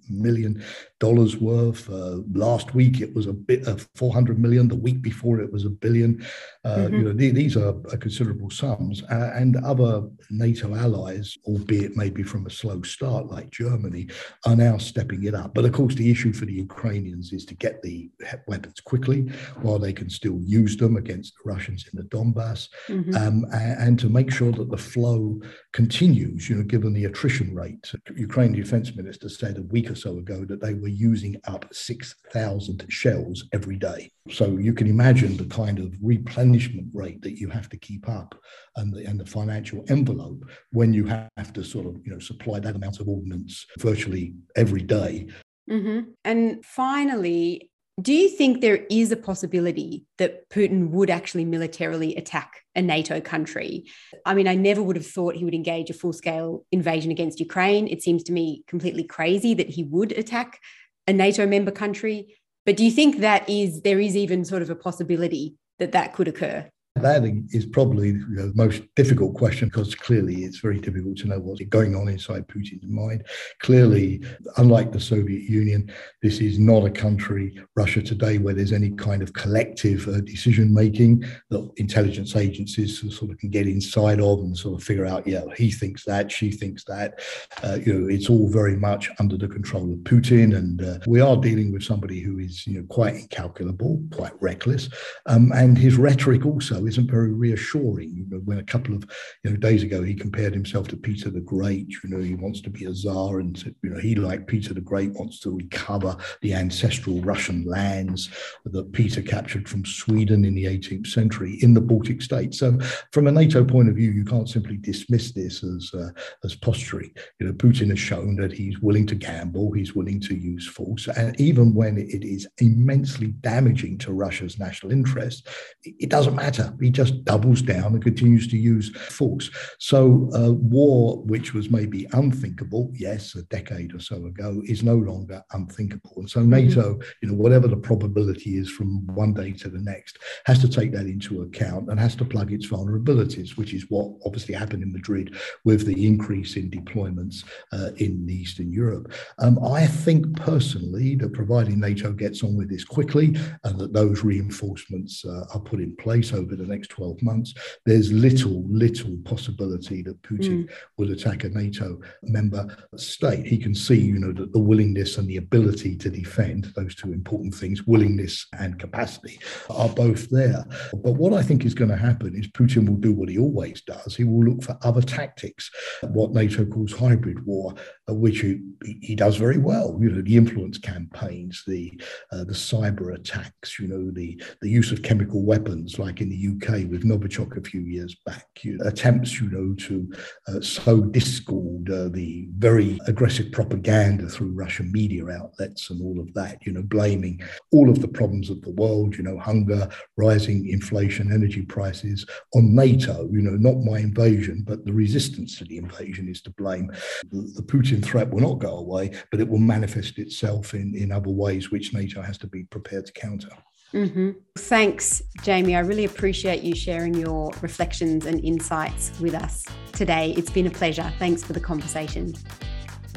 million 0.09 0.63
dollars 0.99 1.37
worth. 1.37 1.89
Uh, 1.89 2.17
last 2.33 2.73
week 2.73 3.01
it 3.01 3.13
was 3.13 3.27
a 3.27 3.33
bit 3.33 3.67
of 3.67 3.87
400 3.95 4.39
million. 4.39 4.67
The 4.67 4.75
week 4.75 5.01
before 5.01 5.39
it 5.39 5.51
was 5.51 5.65
a 5.65 5.69
billion. 5.69 6.25
Uh, 6.63 6.75
mm-hmm. 6.75 6.95
You 6.95 7.03
know, 7.03 7.13
these 7.13 7.57
are, 7.57 7.73
considerable 7.99 8.49
sums. 8.49 9.03
Uh, 9.03 9.31
and 9.35 9.55
other 9.57 10.03
NATO 10.29 10.75
allies, 10.75 11.37
albeit 11.45 11.95
maybe 11.95 12.23
from 12.23 12.45
a 12.45 12.49
slow 12.49 12.81
start 12.81 13.27
like 13.27 13.49
Germany, 13.49 14.07
are 14.45 14.55
now 14.55 14.77
stepping 14.77 15.23
it 15.23 15.33
up. 15.33 15.53
But 15.53 15.65
of 15.65 15.73
course, 15.73 15.95
the 15.95 16.11
issue 16.11 16.33
for 16.33 16.45
the 16.45 16.53
Ukrainians 16.53 17.31
is 17.33 17.45
to 17.45 17.55
get 17.55 17.81
the 17.81 18.09
weapons 18.47 18.79
quickly 18.79 19.21
while 19.61 19.79
they 19.79 19.93
can 19.93 20.09
still 20.09 20.39
use 20.43 20.75
them 20.77 20.97
against 20.97 21.33
the 21.35 21.51
Russians 21.51 21.87
in 21.91 21.97
the 21.97 22.07
Donbass, 22.09 22.69
mm-hmm. 22.87 23.15
um, 23.15 23.45
and, 23.53 23.79
and 23.79 23.99
to 23.99 24.09
make 24.09 24.31
sure 24.31 24.51
that 24.51 24.69
the 24.69 24.77
flow 24.77 25.39
continues. 25.73 26.49
You 26.49 26.57
know, 26.57 26.63
given 26.63 26.93
the 26.93 27.05
attrition 27.05 27.55
rate, 27.55 27.91
Ukraine 28.15 28.53
defense 28.53 28.95
minister 28.95 29.29
said 29.29 29.57
week 29.71 29.89
or 29.89 29.95
so 29.95 30.17
ago 30.17 30.45
that 30.45 30.61
they 30.61 30.73
were 30.73 30.87
using 30.87 31.35
up 31.47 31.65
6,000 31.71 32.85
shells 32.89 33.45
every 33.53 33.77
day. 33.77 34.09
So 34.31 34.57
you 34.57 34.73
can 34.73 34.87
imagine 34.87 35.37
the 35.37 35.45
kind 35.45 35.79
of 35.79 35.93
replenishment 36.01 36.87
rate 36.93 37.21
that 37.21 37.39
you 37.39 37.49
have 37.49 37.69
to 37.69 37.77
keep 37.77 38.09
up 38.09 38.35
and 38.75 38.93
the, 38.93 39.05
and 39.05 39.19
the 39.19 39.25
financial 39.25 39.83
envelope 39.89 40.43
when 40.71 40.93
you 40.93 41.05
have 41.05 41.53
to 41.53 41.63
sort 41.63 41.85
of 41.85 41.99
you 42.05 42.11
know 42.11 42.19
supply 42.19 42.59
that 42.59 42.75
amount 42.75 42.99
of 42.99 43.07
ordnance 43.07 43.65
virtually 43.79 44.33
every 44.55 44.81
day. 44.81 45.27
Mm-hmm. 45.69 46.11
And 46.23 46.63
finally, 46.65 47.69
do 48.01 48.13
you 48.13 48.27
think 48.27 48.59
there 48.59 48.85
is 48.89 49.11
a 49.11 49.17
possibility 49.17 50.05
that 50.17 50.49
Putin 50.49 50.89
would 50.89 51.09
actually 51.09 51.45
militarily 51.45 52.13
attack 52.17 52.61
a 52.75 52.81
NATO 52.81 53.21
country? 53.21 53.85
I 54.25 54.33
mean, 54.33 54.49
I 54.49 54.55
never 54.55 54.83
would 54.83 54.97
have 54.97 55.07
thought 55.07 55.35
he 55.35 55.45
would 55.45 55.53
engage 55.53 55.89
a 55.89 55.93
full 55.93 56.11
scale 56.11 56.65
invasion 56.73 57.09
against 57.09 57.39
Ukraine. 57.39 57.87
It 57.87 58.01
seems 58.01 58.23
to 58.23 58.33
me 58.33 58.63
completely 58.67 59.05
crazy 59.05 59.53
that 59.53 59.69
he 59.69 59.83
would 59.83 60.11
attack 60.11 60.59
a 61.07 61.13
NATO 61.13 61.47
member 61.47 61.71
country. 61.71 62.35
But 62.65 62.75
do 62.75 62.83
you 62.83 62.91
think 62.91 63.19
that 63.19 63.49
is 63.49 63.81
there 63.81 63.99
is 63.99 64.17
even 64.17 64.43
sort 64.43 64.61
of 64.61 64.69
a 64.69 64.75
possibility 64.75 65.55
that 65.79 65.93
that 65.93 66.13
could 66.13 66.27
occur? 66.27 66.69
That 67.01 67.25
is 67.49 67.65
probably 67.65 68.13
the 68.13 68.53
most 68.55 68.83
difficult 68.95 69.35
question 69.35 69.67
because 69.67 69.93
clearly 69.93 70.45
it's 70.45 70.59
very 70.59 70.79
difficult 70.79 71.17
to 71.17 71.27
know 71.27 71.39
what's 71.39 71.61
going 71.65 71.93
on 71.93 72.07
inside 72.07 72.47
Putin's 72.47 72.87
mind. 72.87 73.25
Clearly, 73.59 74.23
unlike 74.55 74.93
the 74.93 74.99
Soviet 75.01 75.43
Union, 75.43 75.91
this 76.23 76.39
is 76.39 76.57
not 76.57 76.85
a 76.85 76.89
country, 76.89 77.59
Russia 77.75 78.01
today, 78.01 78.37
where 78.37 78.53
there's 78.53 78.71
any 78.71 78.91
kind 78.91 79.21
of 79.21 79.33
collective 79.33 80.07
uh, 80.07 80.21
decision 80.21 80.73
making 80.73 81.25
that 81.49 81.69
intelligence 81.75 82.33
agencies 82.37 83.01
sort 83.13 83.29
of 83.29 83.37
can 83.39 83.49
get 83.49 83.67
inside 83.67 84.21
of 84.21 84.39
and 84.39 84.57
sort 84.57 84.79
of 84.79 84.87
figure 84.87 85.05
out, 85.05 85.27
yeah, 85.27 85.43
he 85.57 85.71
thinks 85.71 86.05
that, 86.05 86.31
she 86.31 86.49
thinks 86.49 86.85
that. 86.85 87.19
Uh, 87.61 87.77
you 87.85 87.93
know, 87.93 88.07
it's 88.07 88.29
all 88.29 88.47
very 88.47 88.77
much 88.77 89.11
under 89.19 89.35
the 89.35 89.49
control 89.49 89.91
of 89.91 89.99
Putin, 89.99 90.55
and 90.55 90.81
uh, 90.81 90.99
we 91.07 91.19
are 91.19 91.35
dealing 91.35 91.73
with 91.73 91.83
somebody 91.83 92.21
who 92.21 92.39
is, 92.39 92.65
you 92.65 92.79
know, 92.79 92.87
quite 92.87 93.15
incalculable, 93.15 94.01
quite 94.13 94.31
reckless, 94.41 94.87
um, 95.25 95.51
and 95.53 95.77
his 95.77 95.97
rhetoric 95.97 96.45
also 96.45 96.84
isn't 96.87 97.09
very 97.09 97.31
reassuring. 97.31 98.25
When 98.45 98.59
a 98.59 98.63
couple 98.63 98.95
of 98.95 99.05
you 99.43 99.51
know 99.51 99.57
days 99.57 99.83
ago 99.83 100.03
he 100.03 100.13
compared 100.13 100.53
himself 100.53 100.87
to 100.89 100.97
Peter 100.97 101.29
the 101.29 101.41
Great, 101.41 101.87
you 102.03 102.09
know, 102.09 102.21
he 102.21 102.35
wants 102.35 102.61
to 102.61 102.69
be 102.69 102.85
a 102.85 102.93
czar, 102.93 103.39
and 103.39 103.61
you 103.83 103.89
know 103.89 103.99
he, 103.99 104.15
like 104.15 104.47
Peter 104.47 104.73
the 104.73 104.81
Great, 104.81 105.13
wants 105.13 105.39
to 105.41 105.51
recover 105.51 106.17
the 106.41 106.53
ancestral 106.53 107.21
Russian 107.21 107.65
lands 107.65 108.29
that 108.65 108.91
Peter 108.93 109.21
captured 109.21 109.67
from 109.67 109.85
Sweden 109.85 110.45
in 110.45 110.55
the 110.55 110.65
18th 110.65 111.07
century 111.07 111.57
in 111.61 111.73
the 111.73 111.81
Baltic 111.81 112.21
states. 112.21 112.59
So, 112.59 112.77
from 113.11 113.27
a 113.27 113.31
NATO 113.31 113.63
point 113.63 113.89
of 113.89 113.95
view, 113.95 114.11
you 114.11 114.25
can't 114.25 114.49
simply 114.49 114.77
dismiss 114.77 115.31
this 115.31 115.63
as 115.63 115.91
uh, 115.93 116.09
as 116.43 116.55
posturing. 116.55 117.11
You 117.39 117.47
know, 117.47 117.53
Putin 117.53 117.89
has 117.89 117.99
shown 117.99 118.35
that 118.37 118.51
he's 118.51 118.79
willing 118.79 119.07
to 119.07 119.15
gamble, 119.15 119.71
he's 119.71 119.95
willing 119.95 120.19
to 120.21 120.35
use 120.35 120.67
force, 120.67 121.07
and 121.07 121.39
even 121.39 121.73
when 121.73 121.97
it 121.97 122.23
is 122.23 122.47
immensely 122.59 123.27
damaging 123.41 123.97
to 123.99 124.13
Russia's 124.13 124.59
national 124.59 124.91
interest, 124.91 125.47
it 125.83 126.09
doesn't 126.09 126.35
matter 126.35 126.73
he 126.81 126.89
just 126.89 127.23
doubles 127.25 127.61
down 127.61 127.93
and 127.93 128.03
continues 128.03 128.47
to 128.47 128.57
use 128.57 128.95
force. 128.95 129.49
So, 129.79 130.29
uh, 130.33 130.51
war, 130.51 131.23
which 131.23 131.53
was 131.53 131.69
maybe 131.69 132.07
unthinkable, 132.13 132.91
yes, 132.93 133.35
a 133.35 133.43
decade 133.43 133.93
or 133.93 133.99
so 133.99 134.25
ago, 134.25 134.61
is 134.65 134.83
no 134.83 134.95
longer 134.95 135.43
unthinkable. 135.51 136.13
And 136.17 136.29
so, 136.29 136.39
mm-hmm. 136.39 136.49
NATO, 136.51 136.99
you 137.21 137.29
know, 137.29 137.35
whatever 137.35 137.67
the 137.67 137.77
probability 137.77 138.57
is 138.57 138.69
from 138.69 139.05
one 139.15 139.33
day 139.33 139.51
to 139.53 139.69
the 139.69 139.81
next, 139.81 140.17
has 140.45 140.59
to 140.59 140.69
take 140.69 140.91
that 140.91 141.05
into 141.05 141.41
account 141.41 141.89
and 141.89 141.99
has 141.99 142.15
to 142.15 142.25
plug 142.25 142.51
its 142.51 142.67
vulnerabilities, 142.67 143.57
which 143.57 143.73
is 143.73 143.85
what 143.89 144.11
obviously 144.25 144.53
happened 144.53 144.83
in 144.83 144.91
Madrid 144.91 145.35
with 145.63 145.85
the 145.85 146.05
increase 146.05 146.55
in 146.55 146.69
deployments 146.69 147.43
uh, 147.71 147.91
in 147.97 148.27
Eastern 148.29 148.71
Europe. 148.71 149.13
Um, 149.39 149.63
I 149.63 149.87
think 149.87 150.35
personally 150.37 151.15
that 151.15 151.33
providing 151.33 151.79
NATO 151.79 152.11
gets 152.11 152.43
on 152.43 152.55
with 152.55 152.69
this 152.69 152.85
quickly 152.85 153.35
and 153.63 153.79
that 153.79 153.93
those 153.93 154.23
reinforcements 154.23 155.23
uh, 155.25 155.45
are 155.53 155.59
put 155.59 155.79
in 155.79 155.95
place 155.97 156.33
over 156.33 156.55
the 156.55 156.64
the 156.65 156.73
next 156.73 156.89
12 156.89 157.21
months, 157.21 157.53
there's 157.85 158.11
little, 158.11 158.63
little 158.67 159.17
possibility 159.23 160.01
that 160.03 160.21
Putin 160.21 160.65
mm. 160.65 160.69
will 160.97 161.11
attack 161.11 161.43
a 161.43 161.49
NATO 161.49 161.99
member 162.23 162.65
state. 162.95 163.45
He 163.45 163.57
can 163.57 163.75
see, 163.75 163.99
you 163.99 164.19
know, 164.19 164.33
that 164.33 164.53
the 164.53 164.59
willingness 164.59 165.17
and 165.17 165.27
the 165.27 165.37
ability 165.37 165.95
to 165.97 166.09
defend 166.09 166.65
those 166.75 166.95
two 166.95 167.13
important 167.13 167.53
things, 167.53 167.85
willingness 167.85 168.47
and 168.57 168.79
capacity, 168.79 169.39
are 169.69 169.89
both 169.89 170.29
there. 170.29 170.65
But 170.91 171.13
what 171.13 171.33
I 171.33 171.41
think 171.41 171.65
is 171.65 171.73
going 171.73 171.91
to 171.91 171.97
happen 171.97 172.35
is 172.35 172.47
Putin 172.47 172.87
will 172.87 172.95
do 172.97 173.13
what 173.13 173.29
he 173.29 173.37
always 173.37 173.81
does. 173.81 174.15
He 174.15 174.23
will 174.23 174.43
look 174.43 174.63
for 174.63 174.77
other 174.83 175.01
tactics, 175.01 175.69
what 176.01 176.31
NATO 176.31 176.65
calls 176.65 176.93
hybrid 176.93 177.45
war, 177.45 177.73
which 178.07 178.39
he, 178.39 178.61
he 179.01 179.15
does 179.15 179.37
very 179.37 179.57
well. 179.57 179.97
You 179.99 180.11
know, 180.11 180.21
the 180.21 180.37
influence 180.37 180.77
campaigns, 180.77 181.63
the 181.65 181.99
uh, 182.31 182.43
the 182.43 182.53
cyber 182.53 183.15
attacks, 183.15 183.79
you 183.79 183.87
know, 183.87 184.11
the 184.11 184.39
the 184.61 184.69
use 184.69 184.91
of 184.91 185.01
chemical 185.01 185.43
weapons, 185.43 185.97
like 185.97 186.21
in 186.21 186.29
the 186.29 186.35
UK 186.55 186.89
with 186.89 187.03
Novichok 187.03 187.57
a 187.57 187.67
few 187.67 187.81
years 187.81 188.15
back. 188.25 188.47
You 188.61 188.77
know, 188.77 188.85
attempts, 188.85 189.39
you 189.39 189.49
know, 189.49 189.73
to 189.87 190.11
uh, 190.47 190.61
sow 190.61 191.01
discord, 191.01 191.89
uh, 191.89 192.09
the 192.09 192.47
very 192.57 192.99
aggressive 193.07 193.51
propaganda 193.51 194.29
through 194.29 194.53
Russian 194.53 194.91
media 194.91 195.27
outlets 195.29 195.89
and 195.89 196.01
all 196.01 196.19
of 196.19 196.33
that, 196.35 196.63
you 196.65 196.73
know, 196.73 196.83
blaming 196.83 197.41
all 197.71 197.89
of 197.89 198.01
the 198.01 198.07
problems 198.07 198.49
of 198.49 198.61
the 198.61 198.71
world, 198.71 199.15
you 199.15 199.23
know, 199.23 199.39
hunger, 199.39 199.89
rising 200.15 200.69
inflation, 200.69 201.31
energy 201.31 201.63
prices 201.63 202.25
on 202.53 202.75
NATO, 202.75 203.27
you 203.31 203.41
know, 203.41 203.55
not 203.55 203.83
my 203.83 203.99
invasion, 203.99 204.63
but 204.65 204.85
the 204.85 204.93
resistance 204.93 205.57
to 205.57 205.65
the 205.65 205.77
invasion 205.77 206.29
is 206.29 206.41
to 206.41 206.51
blame. 206.51 206.91
The, 207.31 207.51
the 207.55 207.63
Putin 207.63 207.94
threat 208.01 208.29
will 208.29 208.41
not 208.41 208.59
go 208.59 208.77
away, 208.77 209.11
but 209.31 209.39
it 209.39 209.47
will 209.47 209.59
manifest 209.59 210.17
itself 210.19 210.73
in, 210.73 210.95
in 210.95 211.11
other 211.11 211.29
ways 211.29 211.71
which 211.71 211.93
NATO 211.93 212.21
has 212.21 212.37
to 212.39 212.47
be 212.47 212.63
prepared 212.63 213.05
to 213.07 213.13
counter. 213.13 213.49
Mm-hmm. 213.93 214.31
Thanks, 214.57 215.21
Jamie. 215.41 215.75
I 215.75 215.79
really 215.79 216.05
appreciate 216.05 216.63
you 216.63 216.75
sharing 216.75 217.13
your 217.13 217.51
reflections 217.61 218.25
and 218.25 218.43
insights 218.43 219.17
with 219.21 219.33
us 219.33 219.63
today. 219.93 220.33
It's 220.35 220.49
been 220.49 220.67
a 220.67 220.71
pleasure. 220.71 221.11
Thanks 221.17 221.43
for 221.43 221.53
the 221.53 221.61
conversation. 221.61 222.33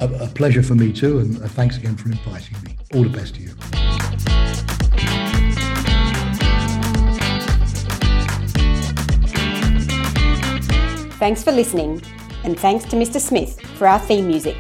A, 0.01 0.07
a 0.07 0.27
pleasure 0.29 0.63
for 0.63 0.77
me 0.77 0.93
too, 0.93 1.19
and 1.19 1.43
uh, 1.43 1.49
thanks 1.49 1.77
again 1.77 1.97
for 1.97 2.09
inviting 2.09 2.57
me. 2.63 2.77
All 2.95 3.03
the 3.03 3.09
best 3.09 3.35
to 3.35 3.43
you. 3.43 3.55
Thanks 11.19 11.43
for 11.43 11.51
listening, 11.51 12.01
and 12.49 12.59
thanks 12.59 12.85
to 12.87 12.97
Mr. 12.97 13.21
Smith 13.21 13.61
for 13.77 13.87
our 13.87 13.99
theme 13.99 14.27
music. 14.27 14.57